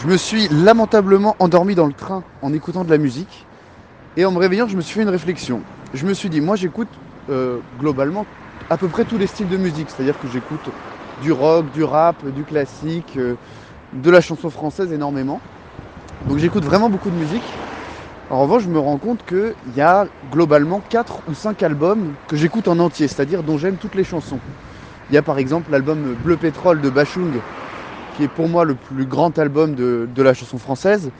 je 0.00 0.08
me 0.08 0.16
suis 0.16 0.48
lamentablement 0.48 1.36
endormi 1.38 1.76
dans 1.76 1.86
le 1.86 1.92
train 1.92 2.24
en 2.42 2.52
écoutant 2.52 2.82
de 2.82 2.90
la 2.90 2.98
musique. 2.98 3.46
Et 4.16 4.24
en 4.24 4.32
me 4.32 4.38
réveillant, 4.38 4.66
je 4.66 4.76
me 4.76 4.80
suis 4.80 4.94
fait 4.94 5.02
une 5.02 5.08
réflexion. 5.08 5.60
Je 5.94 6.04
me 6.04 6.12
suis 6.12 6.28
dit, 6.28 6.40
moi 6.40 6.56
j'écoute 6.56 6.88
euh, 7.30 7.60
globalement 7.78 8.26
à 8.68 8.76
peu 8.76 8.88
près 8.88 9.04
tous 9.04 9.18
les 9.18 9.28
styles 9.28 9.48
de 9.48 9.56
musique. 9.56 9.86
C'est-à-dire 9.90 10.18
que 10.18 10.26
j'écoute 10.26 10.68
du 11.22 11.30
rock, 11.30 11.70
du 11.70 11.84
rap, 11.84 12.16
du 12.30 12.42
classique, 12.42 13.16
euh, 13.16 13.36
de 13.92 14.10
la 14.10 14.20
chanson 14.20 14.50
française 14.50 14.92
énormément. 14.92 15.40
Donc 16.28 16.38
j'écoute 16.38 16.64
vraiment 16.64 16.90
beaucoup 16.90 17.10
de 17.10 17.14
musique. 17.14 17.44
En 18.28 18.42
revanche, 18.42 18.64
je 18.64 18.70
me 18.70 18.80
rends 18.80 18.98
compte 18.98 19.24
qu'il 19.24 19.54
y 19.76 19.80
a 19.80 20.08
globalement 20.32 20.80
4 20.88 21.20
ou 21.28 21.34
5 21.34 21.62
albums 21.62 22.12
que 22.26 22.36
j'écoute 22.36 22.66
en 22.66 22.80
entier, 22.80 23.06
c'est-à-dire 23.06 23.44
dont 23.44 23.56
j'aime 23.56 23.76
toutes 23.76 23.94
les 23.94 24.04
chansons. 24.04 24.40
Il 25.10 25.14
y 25.14 25.18
a 25.18 25.22
par 25.22 25.38
exemple 25.38 25.70
l'album 25.70 26.16
Bleu 26.24 26.36
Pétrole 26.36 26.80
de 26.80 26.90
Bachung, 26.90 27.30
qui 28.16 28.24
est 28.24 28.28
pour 28.28 28.48
moi 28.48 28.64
le 28.64 28.74
plus 28.74 29.04
grand 29.04 29.38
album 29.38 29.74
de, 29.74 30.22
la 30.22 30.34
chanson 30.34 30.58
française. 30.58 31.10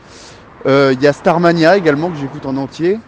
Euh, 0.66 0.92
il 0.94 1.02
y 1.02 1.07
a 1.07 1.12
Starmania 1.12 1.76
également 1.76 2.11
que 2.11 2.16
j'écoute 2.16 2.46
en 2.46 2.57
entier. 2.57 2.98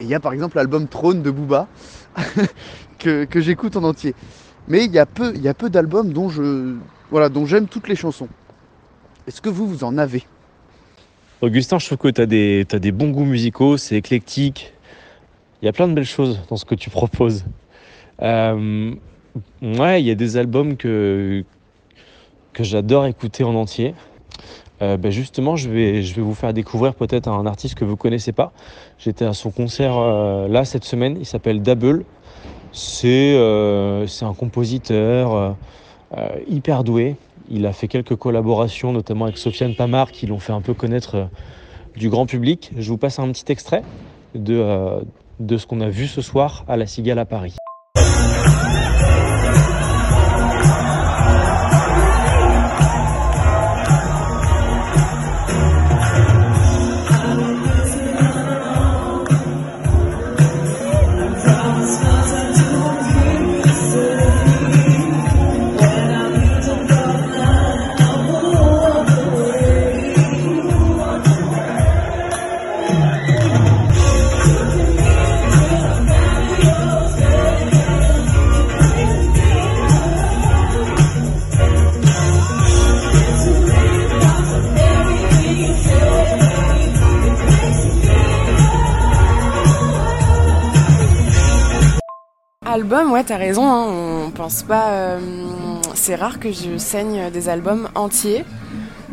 Et 0.00 0.04
il 0.04 0.08
y 0.08 0.14
a 0.14 0.20
par 0.20 0.32
exemple 0.32 0.56
l'album 0.56 0.88
Trône 0.88 1.22
de 1.22 1.30
Booba 1.30 1.68
que, 2.98 3.26
j'écoute 3.36 3.76
en 3.76 3.84
entier. 3.84 4.14
Mais 4.68 4.84
il 4.84 4.92
y 4.92 4.98
a 4.98 5.06
peu, 5.06 5.32
peu 5.56 5.70
d'albums 5.70 6.12
dont 6.12 6.28
je 6.28 6.74
voilà, 7.10 7.28
dont 7.28 7.46
j'aime 7.46 7.68
toutes 7.68 7.88
les 7.88 7.94
chansons. 7.94 8.28
Est-ce 9.28 9.40
que 9.40 9.48
vous, 9.48 9.66
vous 9.66 9.84
en 9.84 9.96
avez? 9.96 10.24
Augustin, 11.40 11.78
je 11.78 11.86
trouve 11.86 11.98
que 11.98 12.08
tu 12.08 12.20
as 12.20 12.26
des, 12.26 12.64
des 12.64 12.92
bons 12.92 13.10
goûts 13.10 13.24
musicaux, 13.24 13.76
c'est 13.76 13.96
éclectique. 13.96 14.72
Il 15.62 15.66
y 15.66 15.68
a 15.68 15.72
plein 15.72 15.86
de 15.86 15.94
belles 15.94 16.04
choses 16.04 16.40
dans 16.48 16.56
ce 16.56 16.64
que 16.64 16.74
tu 16.74 16.90
proposes. 16.90 17.44
Euh, 18.22 18.94
ouais, 19.62 20.02
il 20.02 20.06
y 20.06 20.10
a 20.10 20.14
des 20.14 20.36
albums 20.36 20.76
que, 20.76 21.44
que 22.56 22.64
j'adore 22.64 23.06
écouter 23.06 23.44
en 23.44 23.54
entier. 23.54 23.94
Euh, 24.82 24.96
ben 24.96 25.10
justement, 25.10 25.56
je 25.56 25.70
vais, 25.70 26.02
je 26.02 26.14
vais 26.14 26.22
vous 26.22 26.34
faire 26.34 26.52
découvrir 26.52 26.94
peut-être 26.94 27.28
un 27.28 27.46
artiste 27.46 27.76
que 27.76 27.84
vous 27.84 27.92
ne 27.92 27.96
connaissez 27.96 28.32
pas. 28.32 28.52
J'étais 28.98 29.24
à 29.24 29.32
son 29.32 29.50
concert 29.50 29.96
euh, 29.96 30.48
là 30.48 30.64
cette 30.64 30.84
semaine, 30.84 31.16
il 31.18 31.26
s'appelle 31.26 31.62
Double. 31.62 32.04
C'est 32.72 33.36
un 33.36 34.34
compositeur 34.34 35.56
hyper 36.46 36.84
doué, 36.84 37.16
il 37.48 37.66
a 37.66 37.72
fait 37.72 37.88
quelques 37.88 38.16
collaborations, 38.16 38.92
notamment 38.92 39.26
avec 39.26 39.38
Sofiane 39.38 39.74
Pamar, 39.74 40.10
qui 40.10 40.26
l'ont 40.26 40.38
fait 40.38 40.52
un 40.52 40.60
peu 40.60 40.74
connaître 40.74 41.14
euh, 41.14 41.24
du 41.96 42.08
grand 42.08 42.26
public. 42.26 42.70
Je 42.76 42.88
vous 42.88 42.98
passe 42.98 43.18
un 43.18 43.30
petit 43.30 43.50
extrait 43.52 43.82
de, 44.34 44.54
euh, 44.54 45.00
de 45.40 45.56
ce 45.56 45.66
qu'on 45.66 45.80
a 45.80 45.88
vu 45.88 46.06
ce 46.06 46.22
soir 46.22 46.64
à 46.68 46.76
la 46.76 46.86
Cigale 46.86 47.18
à 47.18 47.24
Paris. 47.24 47.56
T'as 93.26 93.36
raison. 93.36 93.66
Hein, 93.66 94.26
on 94.26 94.30
pense 94.30 94.62
pas. 94.62 94.90
Euh, 94.90 95.18
c'est 95.94 96.14
rare 96.14 96.38
que 96.38 96.50
je 96.52 96.78
saigne 96.78 97.30
des 97.30 97.48
albums 97.48 97.88
entiers. 97.94 98.44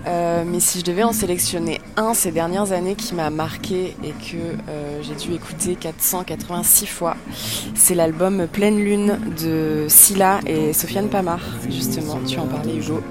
Euh, 0.06 0.44
mais 0.46 0.60
si 0.60 0.80
je 0.80 0.84
devais 0.84 1.04
en 1.04 1.14
sélectionner 1.14 1.80
un 1.96 2.14
ces 2.14 2.32
dernières 2.32 2.74
années 2.74 2.96
qui 2.96 3.16
m'a 3.16 3.30
marqué 3.30 3.96
et 4.04 4.10
que 4.10 4.36
euh, 4.68 5.02
j'ai 5.02 5.16
dû 5.16 5.34
écouter 5.34 5.76
486 5.76 6.88
fois, 6.88 7.16
c'est 7.74 7.96
l'album 7.96 8.48
Pleine 8.52 8.80
Lune 8.80 9.18
de 9.42 9.86
Scylla 9.88 10.42
et 10.46 10.74
Sofiane 10.74 11.08
Pamar, 11.08 11.40
justement. 11.70 12.20
Tu 12.28 12.38
en 12.38 12.48
parlais, 12.48 12.76
Hugo. 12.76 13.02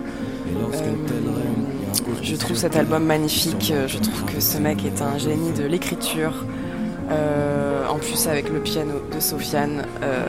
je 2.23 2.37
trouve 2.37 2.57
cet 2.57 2.77
album 2.77 3.05
magnifique. 3.05 3.73
Je 3.87 3.99
trouve 3.99 4.25
que 4.27 4.41
ce 4.41 4.59
mec 4.59 4.85
est 4.85 5.01
un 5.01 5.17
génie 5.17 5.53
de 5.53 5.65
l'écriture. 5.65 6.45
En 7.93 7.99
plus 7.99 8.27
avec 8.27 8.49
le 8.49 8.59
piano 8.61 8.95
de 9.15 9.21
Sofiane, 9.21 9.85
euh, 10.03 10.23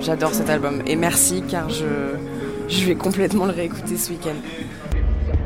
j'adore 0.00 0.34
cet 0.34 0.50
album. 0.50 0.82
Et 0.86 0.94
merci 0.94 1.42
car 1.48 1.70
je, 1.70 2.84
vais 2.84 2.94
complètement 2.94 3.46
le 3.46 3.52
réécouter 3.52 3.96
ce 3.96 4.10
week-end. 4.10 4.36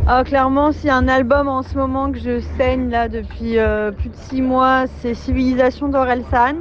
Ah, 0.09 0.25
clairement, 0.25 0.73
s'il 0.73 0.87
y 0.87 0.91
a 0.91 0.97
un 0.97 1.07
album 1.07 1.47
en 1.47 1.63
ce 1.63 1.77
moment 1.77 2.11
que 2.11 2.19
je 2.19 2.41
saigne 2.59 2.91
là 2.91 3.09
depuis 3.09 3.59
euh, 3.59 3.93
plus 3.93 4.09
de 4.09 4.17
six 4.17 4.43
mois, 4.43 4.87
c'est 5.01 5.15
Civilisation 5.15 5.89
d'Orelsan. 5.89 6.57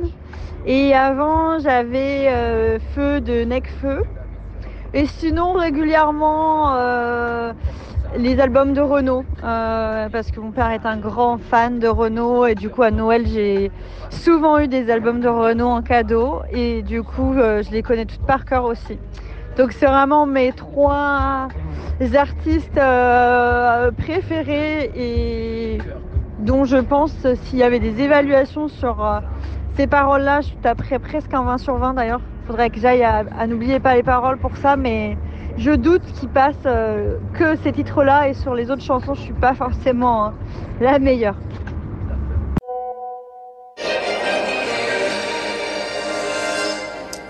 Et 0.68 0.94
avant, 0.94 1.60
j'avais 1.60 2.80
Feu 2.96 3.20
de 3.20 3.44
Necfeu. 3.44 4.04
Et 4.94 5.08
sinon, 5.08 5.54
régulièrement, 5.54 6.72
les 8.18 8.40
albums 8.40 8.74
de 8.74 8.82
Renault, 8.82 9.26
euh, 9.44 10.08
parce 10.10 10.30
que 10.32 10.40
mon 10.40 10.52
père 10.52 10.70
est 10.72 10.86
un 10.86 10.98
grand 10.98 11.38
fan 11.38 11.80
de 11.80 11.88
Renault 11.88 12.46
et 12.46 12.56
du 12.56 12.70
coup 12.70 12.84
à 12.84 12.92
Noël 12.92 13.26
j'ai 13.26 13.72
souvent 14.10 14.60
eu 14.60 14.68
des 14.68 14.92
albums 14.92 15.20
de 15.20 15.28
Renault 15.28 15.70
en 15.70 15.82
cadeau 15.82 16.42
et 16.52 16.84
du 16.84 17.02
coup 17.02 17.34
euh, 17.34 17.64
je 17.64 17.72
les 17.72 17.82
connais 17.82 18.06
toutes 18.06 18.26
par 18.26 18.46
cœur 18.46 18.66
aussi. 18.66 19.00
Donc 19.58 19.72
c'est 19.72 19.86
vraiment 19.86 20.26
mes 20.26 20.52
trois 20.52 21.48
artistes 22.16 22.78
euh, 22.78 23.92
préférés 23.92 24.92
et 24.96 25.78
dont 26.40 26.66
je 26.66 26.78
pense 26.78 27.16
s'il 27.44 27.60
y 27.60 27.64
avait 27.64 27.80
des 27.80 28.02
évaluations 28.02 28.68
sur 28.68 29.22
ces 29.76 29.88
paroles-là, 29.88 30.42
je 30.42 30.54
taperais 30.62 31.00
presque 31.00 31.34
un 31.34 31.44
20 31.44 31.58
sur 31.58 31.78
20 31.78 31.96
d'ailleurs. 31.96 32.22
Faudrait 32.46 32.70
que 32.70 32.80
j'aille 32.80 33.04
à, 33.04 33.24
à 33.40 33.48
n'oubliez 33.48 33.80
pas 33.80 33.96
les 33.96 34.04
paroles 34.04 34.38
pour 34.38 34.56
ça, 34.58 34.76
mais 34.76 35.18
je 35.58 35.72
doute 35.72 36.04
qu'il 36.20 36.30
passe 36.30 36.56
euh, 36.66 37.18
que 37.34 37.56
ces 37.58 37.72
titres-là 37.72 38.30
et 38.30 38.34
sur 38.34 38.56
les 38.56 38.72
autres 38.72 38.82
chansons, 38.82 39.14
je 39.14 39.22
suis 39.22 39.34
pas 39.34 39.54
forcément 39.54 40.26
hein, 40.26 40.34
la 40.82 41.00
meilleure. 41.00 41.36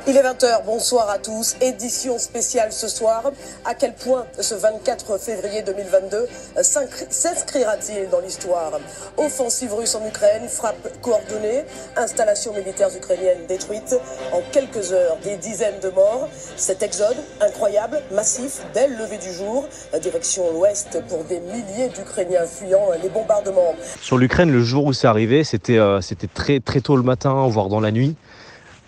Il 0.05 0.17
est 0.17 0.21
20h, 0.21 0.65
bonsoir 0.65 1.09
à 1.09 1.17
tous. 1.17 1.55
Édition 1.61 2.19
spéciale 2.19 2.73
ce 2.73 2.89
soir. 2.89 3.31
À 3.63 3.73
quel 3.73 3.93
point 3.93 4.25
ce 4.37 4.53
24 4.53 5.17
février 5.17 5.61
2022 5.61 6.27
s'inscrira-t-il 6.61 8.09
dans 8.09 8.19
l'histoire? 8.19 8.81
Offensive 9.15 9.73
russe 9.73 9.95
en 9.95 10.05
Ukraine, 10.05 10.49
frappe 10.49 10.89
coordonnée, 11.01 11.63
installations 11.95 12.53
militaires 12.53 12.89
ukrainiennes 12.93 13.45
détruites. 13.47 13.97
En 14.33 14.41
quelques 14.51 14.91
heures, 14.91 15.15
des 15.23 15.37
dizaines 15.37 15.79
de 15.81 15.89
morts. 15.89 16.27
Cet 16.57 16.83
exode 16.83 17.15
incroyable, 17.39 18.01
massif, 18.11 18.59
dès 18.73 18.89
le 18.89 18.97
lever 18.97 19.19
du 19.19 19.31
jour, 19.31 19.69
direction 20.01 20.51
l'ouest 20.51 21.01
pour 21.07 21.23
des 21.23 21.39
milliers 21.39 21.87
d'Ukrainiens 21.87 22.45
fuyant 22.45 22.89
les 23.01 23.07
bombardements. 23.07 23.73
Sur 24.01 24.17
l'Ukraine, 24.17 24.51
le 24.51 24.63
jour 24.63 24.83
où 24.83 24.91
c'est 24.91 25.07
arrivé, 25.07 25.45
c'était 25.45 25.77
euh, 25.77 26.01
très, 26.33 26.59
très 26.59 26.81
tôt 26.81 26.97
le 26.97 27.03
matin, 27.03 27.47
voire 27.47 27.69
dans 27.69 27.79
la 27.79 27.91
nuit. 27.91 28.17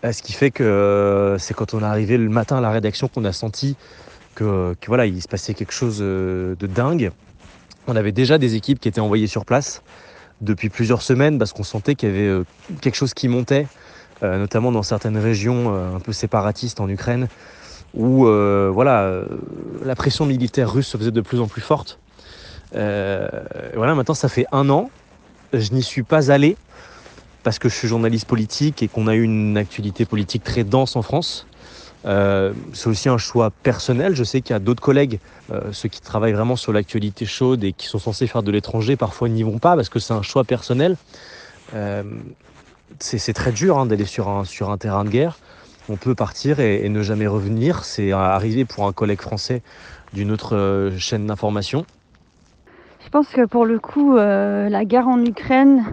Euh, 0.06 0.12
ce 0.12 0.22
qui 0.22 0.34
fait 0.34 0.52
que 0.52 0.64
euh, 0.64 1.38
c'est 1.38 1.54
quand 1.54 1.74
on 1.74 1.80
est 1.80 1.86
arrivé 1.86 2.18
le 2.18 2.30
matin 2.30 2.58
à 2.58 2.62
la 2.62 2.70
rédaction 2.70 3.08
qu'on 3.08 3.26
a 3.26 3.34
senti 3.34 3.76
que, 4.36 4.76
voilà, 4.88 5.06
il 5.06 5.22
se 5.22 5.28
passait 5.28 5.54
quelque 5.54 5.72
chose 5.72 6.00
euh, 6.02 6.56
de 6.60 6.68
dingue. 6.68 7.12
On 7.88 7.96
avait 7.96 8.12
déjà 8.12 8.38
des 8.38 8.56
équipes 8.56 8.80
qui 8.80 8.88
étaient 8.88 9.00
envoyées 9.00 9.28
sur 9.28 9.46
place 9.46 9.82
depuis 10.42 10.70
plusieurs 10.70 11.02
semaines 11.02 11.40
parce 11.40 11.54
qu'on 11.54 11.64
sentait 11.64 11.96
qu'il 11.96 12.10
y 12.10 12.12
avait 12.12 12.44
quelque 12.82 12.96
chose 12.96 13.14
qui 13.14 13.28
montait, 13.28 13.68
notamment 14.22 14.72
dans 14.72 14.82
certaines 14.84 15.18
régions 15.18 15.74
un 15.96 16.00
peu 16.00 16.12
séparatistes 16.12 16.80
en 16.80 16.90
Ukraine, 16.90 17.28
où 17.94 18.26
voilà, 18.26 19.22
la 19.86 19.96
pression 19.96 20.26
militaire 20.26 20.74
russe 20.74 20.88
se 20.88 20.98
faisait 20.98 21.12
de 21.12 21.22
plus 21.22 21.40
en 21.40 21.48
plus 21.48 21.62
forte. 21.62 22.00
voilà, 22.74 23.94
maintenant 23.96 24.16
ça 24.16 24.30
fait 24.30 24.48
un 24.52 24.68
an, 24.70 24.90
je 25.54 25.72
n'y 25.72 25.84
suis 25.84 26.04
pas 26.04 26.32
allé 26.32 26.58
parce 27.46 27.60
que 27.60 27.70
je 27.70 27.76
suis 27.76 27.88
journaliste 27.88 28.28
politique 28.28 28.82
et 28.82 28.88
qu'on 28.88 29.06
a 29.06 29.14
eu 29.14 29.22
une 29.22 29.56
actualité 29.56 30.04
politique 30.06 30.44
très 30.44 30.64
dense 30.64 30.96
en 30.96 31.04
France. 31.04 31.46
Euh, 32.06 32.54
c'est 32.74 32.88
aussi 32.88 33.08
un 33.08 33.20
choix 33.20 33.52
personnel. 33.52 34.16
Je 34.16 34.24
sais 34.24 34.42
qu'il 34.42 34.56
y 34.56 34.58
a 34.58 34.60
d'autres 34.60 34.82
collègues, 34.82 35.20
euh, 35.52 35.72
ceux 35.72 35.88
qui 35.88 36.02
travaillent 36.02 36.34
vraiment 36.34 36.56
sur 36.56 36.74
l'actualité 36.74 37.28
chaude 37.28 37.64
et 37.64 37.72
qui 37.72 37.86
sont 37.86 38.00
censés 38.00 38.26
faire 38.26 38.42
de 38.42 38.52
l'étranger, 38.52 38.96
parfois 38.96 39.30
n'y 39.30 39.44
vont 39.44 39.60
pas 39.60 39.76
parce 39.76 39.90
que 39.90 40.00
c'est 40.00 40.14
un 40.14 40.24
choix 40.24 40.44
personnel. 40.44 40.98
Euh, 41.76 42.02
c'est 42.98 43.34
très 43.34 43.52
dur 43.52 43.78
hein, 43.78 43.86
d'aller 43.86 44.06
sur 44.06 44.28
un, 44.28 44.78
terrain 44.80 45.04
de 45.06 45.10
guerre. 45.10 45.38
On 45.88 45.98
peut 45.98 46.16
partir 46.16 46.60
et 46.60 46.90
ne 46.90 47.04
jamais 47.04 47.28
revenir. 47.28 47.84
C'est 47.84 48.12
arrivé 48.12 48.66
pour 48.66 48.88
un 48.88 48.92
collègue 48.92 49.22
français 49.22 49.62
d'une 50.14 50.32
autre 50.32 50.94
chaîne 50.98 51.28
d'information. 51.28 51.86
Je 53.04 53.10
pense 53.10 53.28
que 53.28 53.46
pour 53.46 53.66
le 53.66 53.78
coup, 53.78 54.16
la 54.16 54.86
guerre 54.86 55.08
en 55.08 55.24
Ukraine, 55.24 55.84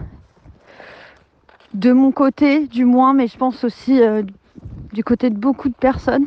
de 1.73 1.91
mon 1.91 2.11
côté 2.11 2.67
du 2.67 2.85
moins, 2.85 3.13
mais 3.13 3.27
je 3.27 3.37
pense 3.37 3.63
aussi 3.63 4.01
euh, 4.01 4.23
du 4.93 5.03
côté 5.03 5.29
de 5.29 5.37
beaucoup 5.37 5.69
de 5.69 5.75
personnes, 5.75 6.25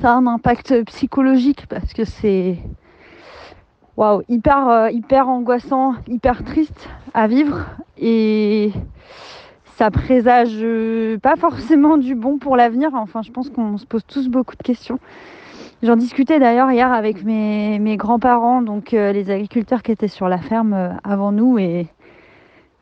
ça 0.00 0.12
a 0.12 0.16
un 0.16 0.26
impact 0.26 0.84
psychologique 0.84 1.66
parce 1.68 1.92
que 1.92 2.04
c'est 2.04 2.58
waouh, 3.96 4.22
hyper, 4.28 4.90
hyper 4.90 5.28
angoissant, 5.28 5.94
hyper 6.08 6.44
triste 6.44 6.88
à 7.14 7.26
vivre. 7.26 7.66
Et 7.98 8.72
ça 9.76 9.90
présage 9.90 10.64
pas 11.22 11.36
forcément 11.36 11.98
du 11.98 12.14
bon 12.14 12.38
pour 12.38 12.56
l'avenir. 12.56 12.90
Enfin, 12.94 13.22
je 13.22 13.30
pense 13.30 13.50
qu'on 13.50 13.78
se 13.78 13.86
pose 13.86 14.04
tous 14.06 14.28
beaucoup 14.28 14.56
de 14.56 14.62
questions. 14.62 14.98
J'en 15.82 15.96
discutais 15.96 16.38
d'ailleurs 16.38 16.70
hier 16.70 16.92
avec 16.92 17.24
mes, 17.24 17.78
mes 17.78 17.96
grands-parents, 17.96 18.62
donc 18.62 18.92
les 18.92 19.30
agriculteurs 19.30 19.82
qui 19.82 19.92
étaient 19.92 20.08
sur 20.08 20.28
la 20.28 20.38
ferme 20.38 20.98
avant 21.04 21.32
nous. 21.32 21.58
Et 21.58 21.86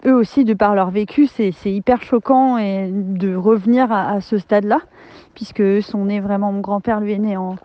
eux 0.07 0.14
aussi, 0.14 0.44
de 0.44 0.55
par 0.55 0.74
leur 0.74 0.90
vécu, 0.90 1.26
c'est 1.26 1.53
hyper 1.64 2.03
choquant 2.03 2.59
et 2.59 2.90
de 2.92 3.34
revenir 3.34 3.90
à, 3.90 4.20
ce 4.20 4.38
stade-là, 4.38 4.80
puisque 5.34 5.61
eux 5.61 5.80
sont 5.80 6.05
nés 6.05 6.20
vraiment, 6.20 6.53
mon 6.53 6.61
grand-père 6.61 7.01
lui 7.01 7.12
est 7.12 7.18
né 7.18 7.36
en, 7.36 7.57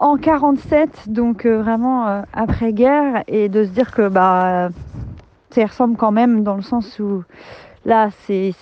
en 0.00 0.16
47, 0.16 1.08
donc 1.08 1.46
euh, 1.46 1.62
vraiment 1.62 2.08
euh, 2.08 2.22
après-guerre, 2.32 3.22
et 3.28 3.48
de 3.48 3.64
se 3.64 3.70
dire 3.70 3.92
que 3.92 4.08
bah, 4.08 4.70
ça 5.50 5.66
ressemble 5.66 5.96
quand 5.96 6.12
même 6.12 6.42
dans 6.42 6.56
le 6.56 6.62
sens 6.62 6.98
où 6.98 7.22
là, 7.84 8.08
c'est 8.26 8.54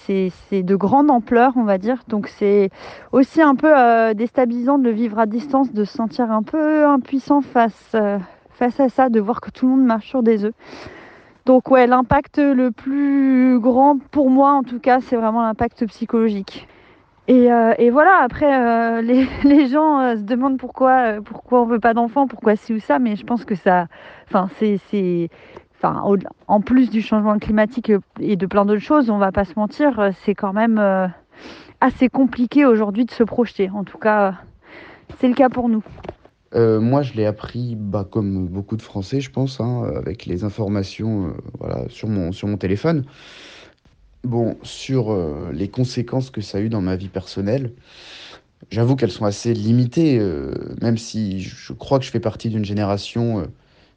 de 0.53 0.77
grande 0.77 1.11
ampleur, 1.11 1.53
on 1.57 1.65
va 1.65 1.79
dire. 1.79 2.03
Donc 2.09 2.29
c'est 2.29 2.71
aussi 3.13 3.41
un 3.41 3.55
peu 3.55 3.73
euh, 3.75 4.13
déstabilisant 4.13 4.79
de 4.79 4.85
le 4.85 4.91
vivre 4.91 5.19
à 5.19 5.27
distance, 5.27 5.73
de 5.73 5.85
se 5.85 5.97
sentir 5.97 6.31
un 6.31 6.43
peu 6.43 6.85
impuissant 6.85 7.41
face, 7.41 7.97
face 8.51 8.81
à 8.81 8.89
ça, 8.91 9.09
de 9.09 9.21
voir 9.21 9.41
que 9.41 9.51
tout 9.51 9.67
le 9.67 9.73
monde 9.73 9.87
marche 9.87 10.09
sur 10.09 10.23
des 10.23 10.45
œufs. 10.45 10.55
Donc 11.45 11.71
ouais, 11.71 11.87
l'impact 11.87 12.39
le 12.39 12.71
plus 12.71 13.59
grand 13.59 13.99
pour 13.99 14.31
moi 14.31 14.53
en 14.53 14.63
tout 14.63 14.79
cas, 14.79 15.01
c'est 15.01 15.17
vraiment 15.17 15.43
l'impact 15.43 15.87
psychologique. 15.87 16.69
Et, 17.29 17.53
euh, 17.53 17.75
voilà, 17.93 18.19
après, 18.23 18.53
euh, 18.53 19.01
les, 19.45 19.67
gens 19.69 20.01
euh, 20.01 20.17
se 20.17 20.23
demandent 20.23 20.59
pourquoi, 20.59 21.21
pourquoi 21.25 21.63
on 21.63 21.67
veut 21.67 21.81
pas 21.81 21.95
d'enfants, 21.95 22.27
pourquoi 22.27 22.57
ci 22.57 22.75
ou 22.75 22.81
ça, 22.81 22.99
mais 22.99 23.17
je 23.17 23.25
pense 23.25 23.45
que 23.45 23.55
ça, 23.55 23.87
enfin, 24.29 24.49
c'est, 24.59 25.29
en 26.47 26.61
plus 26.61 26.91
du 26.91 27.03
changement 27.03 27.39
climatique 27.39 27.91
et 28.21 28.37
de 28.37 28.47
plein 28.47 28.65
d'autres 28.65 28.81
choses, 28.81 29.11
on 29.11 29.19
va 29.19 29.33
pas 29.33 29.45
se 29.45 29.55
mentir, 29.57 30.11
c'est 30.25 30.35
quand 30.35 30.53
même 30.53 30.79
assez 31.81 32.09
compliqué 32.09 32.65
aujourd'hui 32.65 33.05
de 33.05 33.11
se 33.11 33.25
projeter. 33.25 33.69
En 33.71 33.83
tout 33.83 33.99
cas, 33.99 34.35
c'est 35.19 35.27
le 35.27 35.35
cas 35.35 35.49
pour 35.49 35.69
nous. 35.69 35.83
Euh, 36.55 36.81
moi, 36.81 37.03
je 37.03 37.15
l'ai 37.15 37.27
appris 37.27 37.77
bah, 37.77 38.07
comme 38.11 38.47
beaucoup 38.47 38.77
de 38.77 38.83
Français, 38.83 39.21
je 39.21 39.31
pense, 39.31 39.61
hein, 39.61 39.85
avec 39.97 40.27
les 40.27 40.45
informations 40.45 41.29
euh, 41.29 41.33
voilà, 41.59 41.89
sur, 41.89 42.09
mon, 42.09 42.33
sur 42.33 42.49
mon 42.49 42.57
téléphone. 42.57 43.05
Bon, 44.25 44.57
sur 44.63 45.13
euh, 45.13 45.51
les 45.53 45.69
conséquences 45.69 46.31
que 46.31 46.41
ça 46.41 46.59
a 46.59 46.61
eu 46.61 46.69
dans 46.69 46.83
ma 46.83 46.97
vie 46.97 47.09
personnelle, 47.09 47.73
j'avoue 48.71 48.97
qu'elles 48.97 49.11
sont 49.11 49.25
assez 49.25 49.55
limitées, 49.55 50.21
même 50.81 50.97
si 50.97 51.41
je 51.41 51.73
crois 51.73 51.99
que 51.99 52.05
je 52.05 52.11
fais 52.11 52.21
partie 52.21 52.49
d'une 52.49 52.65
génération 52.65 53.47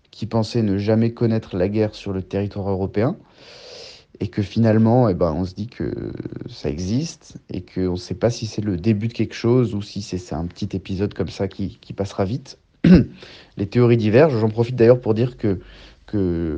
qui 0.10 0.26
pensait 0.26 0.64
ne 0.64 0.78
jamais 0.78 1.14
connaître 1.14 1.56
la 1.56 1.70
guerre 1.70 1.93
sur 1.93 2.14
le 2.14 2.24
territoire 2.24 2.70
européen 2.70 3.18
et 4.20 4.28
que 4.28 4.41
finalement, 4.41 5.09
eh 5.09 5.13
ben, 5.13 5.34
on 5.34 5.45
se 5.45 5.53
dit 5.53 5.68
que 5.68 6.11
ça 6.49 6.70
existe 6.70 7.38
et 7.51 7.61
qu'on 7.61 7.91
ne 7.91 7.95
sait 7.95 8.16
pas 8.16 8.30
si 8.30 8.45
c'est 8.45 8.63
le 8.63 8.78
début 8.78 9.07
de 9.07 9.13
quelque 9.13 9.36
chose 9.36 9.76
ou 9.76 9.82
si 9.82 10.01
c'est 10.01 10.34
un 10.34 10.45
petit 10.45 10.70
épisode 10.76 11.13
comme 11.13 11.30
ça 11.30 11.47
qui, 11.47 11.78
passera 11.95 12.26
vite. 12.26 12.57
Les 13.57 13.68
théories 13.68 13.97
divergent. 13.97 14.38
J'en 14.39 14.49
profite 14.49 14.76
d'ailleurs 14.76 15.01
pour 15.01 15.13
dire 15.13 15.38
que, 15.38 15.59
que 16.05 16.57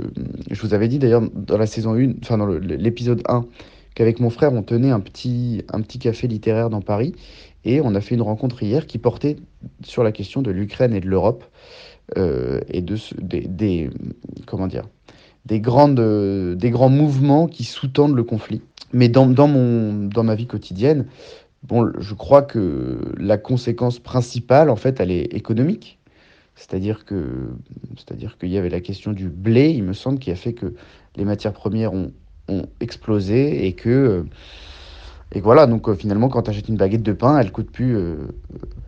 je 0.50 0.62
vous 0.62 0.74
avais 0.74 0.88
dit 0.88 1.00
d'ailleurs 1.00 1.24
dans 1.34 1.58
la 1.58 1.68
saison 1.68 1.96
1, 1.96 2.14
enfin 2.22 2.38
dans 2.38 2.48
l'épisode 2.48 3.22
1, 3.28 3.46
qu'avec 3.96 4.20
mon 4.20 4.30
frère, 4.30 4.54
on 4.54 4.64
tenait 4.64 4.92
un 4.92 5.00
petit, 5.00 5.64
un 5.70 5.82
petit 5.82 6.00
café 6.00 6.28
littéraire 6.28 6.70
dans 6.70 6.82
Paris 6.82 7.14
et 7.66 7.82
on 7.82 7.96
a 7.96 8.02
fait 8.02 8.16
une 8.16 8.22
rencontre 8.22 8.62
hier 8.64 8.86
qui 8.86 8.98
portait 8.98 9.38
sur 9.84 10.04
la 10.04 10.12
question 10.12 10.42
de 10.42 10.52
l'Ukraine 10.52 10.94
et 10.94 11.00
de 11.00 11.08
l'Europe 11.08 11.44
euh, 12.18 12.62
et 12.70 12.82
de, 12.82 12.96
des, 13.22 13.90
comment 14.46 14.68
dire, 14.68 14.86
des, 15.48 15.60
grandes, 15.62 16.56
des 16.58 16.70
grands 16.70 16.90
mouvements 16.90 17.48
qui 17.48 17.64
sous-tendent 17.64 18.16
le 18.16 18.24
conflit. 18.24 18.62
Mais 18.94 19.10
dans, 19.10 19.28
dans, 19.28 19.48
mon, 19.48 20.08
dans 20.08 20.24
ma 20.24 20.36
vie 20.36 20.48
quotidienne, 20.48 21.06
bon, 21.64 21.92
je 21.98 22.14
crois 22.14 22.42
que 22.42 23.00
la 23.18 23.38
conséquence 23.38 24.00
principale, 24.00 24.70
en 24.70 24.76
fait, 24.76 25.00
elle 25.00 25.12
est 25.12 25.34
économique. 25.34 26.00
C'est-à-dire 26.56 27.06
qu'il 27.06 28.50
y 28.50 28.58
avait 28.58 28.70
la 28.70 28.82
question 28.82 29.14
du 29.14 29.30
blé, 29.30 29.70
il 29.70 29.84
me 29.84 29.94
semble, 29.94 30.20
qui 30.20 30.32
a 30.32 30.36
fait 30.36 30.54
que 30.54 30.74
les 31.16 31.24
matières 31.24 31.54
premières 31.54 31.94
ont, 31.94 32.12
explosé 32.80 33.68
et 33.68 33.74
que, 33.74 34.24
et 35.34 35.42
voilà. 35.42 35.68
Donc 35.68 35.90
euh, 35.90 35.96
finalement, 35.96 36.30
quand 36.30 36.44
tu 36.44 36.50
achètes 36.50 36.70
une 36.70 36.78
baguette 36.78 37.04
de 37.04 37.12
pain, 37.12 37.38
elle 37.38 37.52
coûte 37.52 37.70
plus. 37.70 37.98
Euh, 37.98 38.16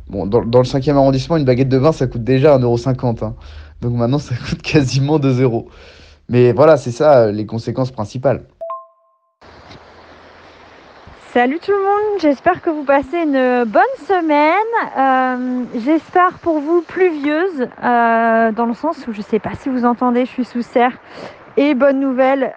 bon, 0.07 0.25
dans, 0.25 0.45
dans, 0.45 0.59
le 0.59 0.65
5e 0.65 0.91
arrondissement, 0.91 1.35
une 1.35 1.43
baguette 1.43 1.67
de 1.67 1.77
pain, 1.77 1.91
ça 1.91 2.07
coûte 2.07 2.23
déjà 2.23 2.57
1,50€. 2.57 3.25
Hein. 3.25 3.35
Donc 3.81 3.95
maintenant, 3.95 4.17
ça 4.17 4.33
coûte 4.35 4.61
quasiment 4.61 5.19
2 5.19 5.41
euros. 5.41 5.67
Mais 6.29 6.51
voilà, 6.51 6.77
c'est 6.77 6.91
ça 6.91 7.23
euh, 7.23 7.31
les 7.31 7.47
conséquences 7.47 7.91
principales. 7.91 8.43
Salut 11.33 11.59
tout 11.59 11.71
le 11.71 11.77
monde, 11.77 12.21
j'espère 12.21 12.61
que 12.61 12.69
vous 12.69 12.83
passez 12.83 13.17
une 13.17 13.63
bonne 13.65 13.81
semaine. 14.07 14.53
Euh, 14.97 15.63
j'espère 15.79 16.33
pour 16.39 16.59
vous 16.59 16.81
pluvieuse, 16.81 17.67
euh, 17.83 18.51
dans 18.51 18.65
le 18.65 18.73
sens 18.73 19.07
où 19.07 19.11
je 19.11 19.19
ne 19.19 19.23
sais 19.23 19.39
pas 19.39 19.51
si 19.59 19.69
vous 19.69 19.85
entendez, 19.85 20.25
je 20.25 20.31
suis 20.31 20.45
sous 20.45 20.61
serre. 20.61 20.97
Et 21.57 21.73
bonne 21.73 21.99
nouvelle, 21.99 22.53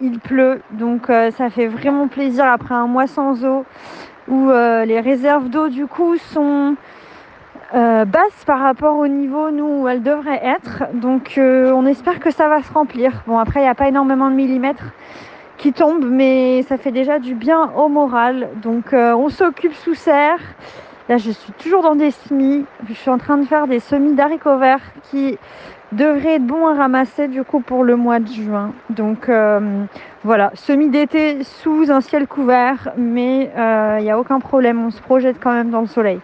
il 0.00 0.20
pleut, 0.20 0.60
donc 0.70 1.06
ça 1.08 1.50
fait 1.50 1.66
vraiment 1.66 2.06
plaisir 2.06 2.44
après 2.44 2.74
un 2.74 2.86
mois 2.86 3.08
sans 3.08 3.44
eau, 3.44 3.64
où 4.28 4.48
les 4.48 5.00
réserves 5.00 5.48
d'eau 5.48 5.68
du 5.68 5.86
coup 5.86 6.16
sont 6.32 6.76
euh, 7.74 8.04
basse 8.04 8.44
par 8.46 8.60
rapport 8.60 8.96
au 8.96 9.08
niveau 9.08 9.48
où 9.48 9.88
elle 9.88 10.02
devrait 10.02 10.40
être. 10.44 10.84
Donc 10.94 11.38
euh, 11.38 11.72
on 11.72 11.86
espère 11.86 12.20
que 12.20 12.30
ça 12.30 12.48
va 12.48 12.62
se 12.62 12.72
remplir. 12.72 13.22
Bon 13.26 13.38
après 13.38 13.60
il 13.60 13.62
n'y 13.62 13.68
a 13.68 13.74
pas 13.74 13.88
énormément 13.88 14.30
de 14.30 14.34
millimètres 14.34 14.92
qui 15.56 15.72
tombent 15.72 16.08
mais 16.08 16.62
ça 16.62 16.76
fait 16.76 16.92
déjà 16.92 17.18
du 17.18 17.34
bien 17.34 17.70
au 17.76 17.88
moral. 17.88 18.48
Donc 18.62 18.92
euh, 18.92 19.14
on 19.14 19.28
s'occupe 19.28 19.74
sous 19.74 19.94
serre. 19.94 20.38
Là 21.08 21.16
je 21.16 21.30
suis 21.30 21.52
toujours 21.52 21.82
dans 21.82 21.94
des 21.94 22.10
semis. 22.10 22.64
Je 22.88 22.92
suis 22.92 23.10
en 23.10 23.18
train 23.18 23.38
de 23.38 23.46
faire 23.46 23.66
des 23.66 23.80
semis 23.80 24.14
d'haricots 24.14 24.58
verts 24.58 24.84
qui 25.10 25.38
devraient 25.92 26.34
être 26.34 26.46
bons 26.46 26.66
à 26.66 26.74
ramasser 26.74 27.28
du 27.28 27.44
coup 27.44 27.60
pour 27.60 27.82
le 27.84 27.96
mois 27.96 28.18
de 28.18 28.28
juin. 28.28 28.72
Donc 28.90 29.30
voilà, 30.22 30.50
semis 30.54 30.90
d'été 30.90 31.42
sous 31.44 31.90
un 31.90 32.00
ciel 32.00 32.26
couvert 32.26 32.92
mais 32.96 33.50
il 33.98 34.02
n'y 34.02 34.10
a 34.10 34.18
aucun 34.18 34.40
problème. 34.40 34.84
On 34.84 34.90
se 34.90 35.00
projette 35.00 35.36
quand 35.40 35.52
même 35.52 35.70
dans 35.70 35.80
le 35.80 35.86
soleil. 35.86 36.20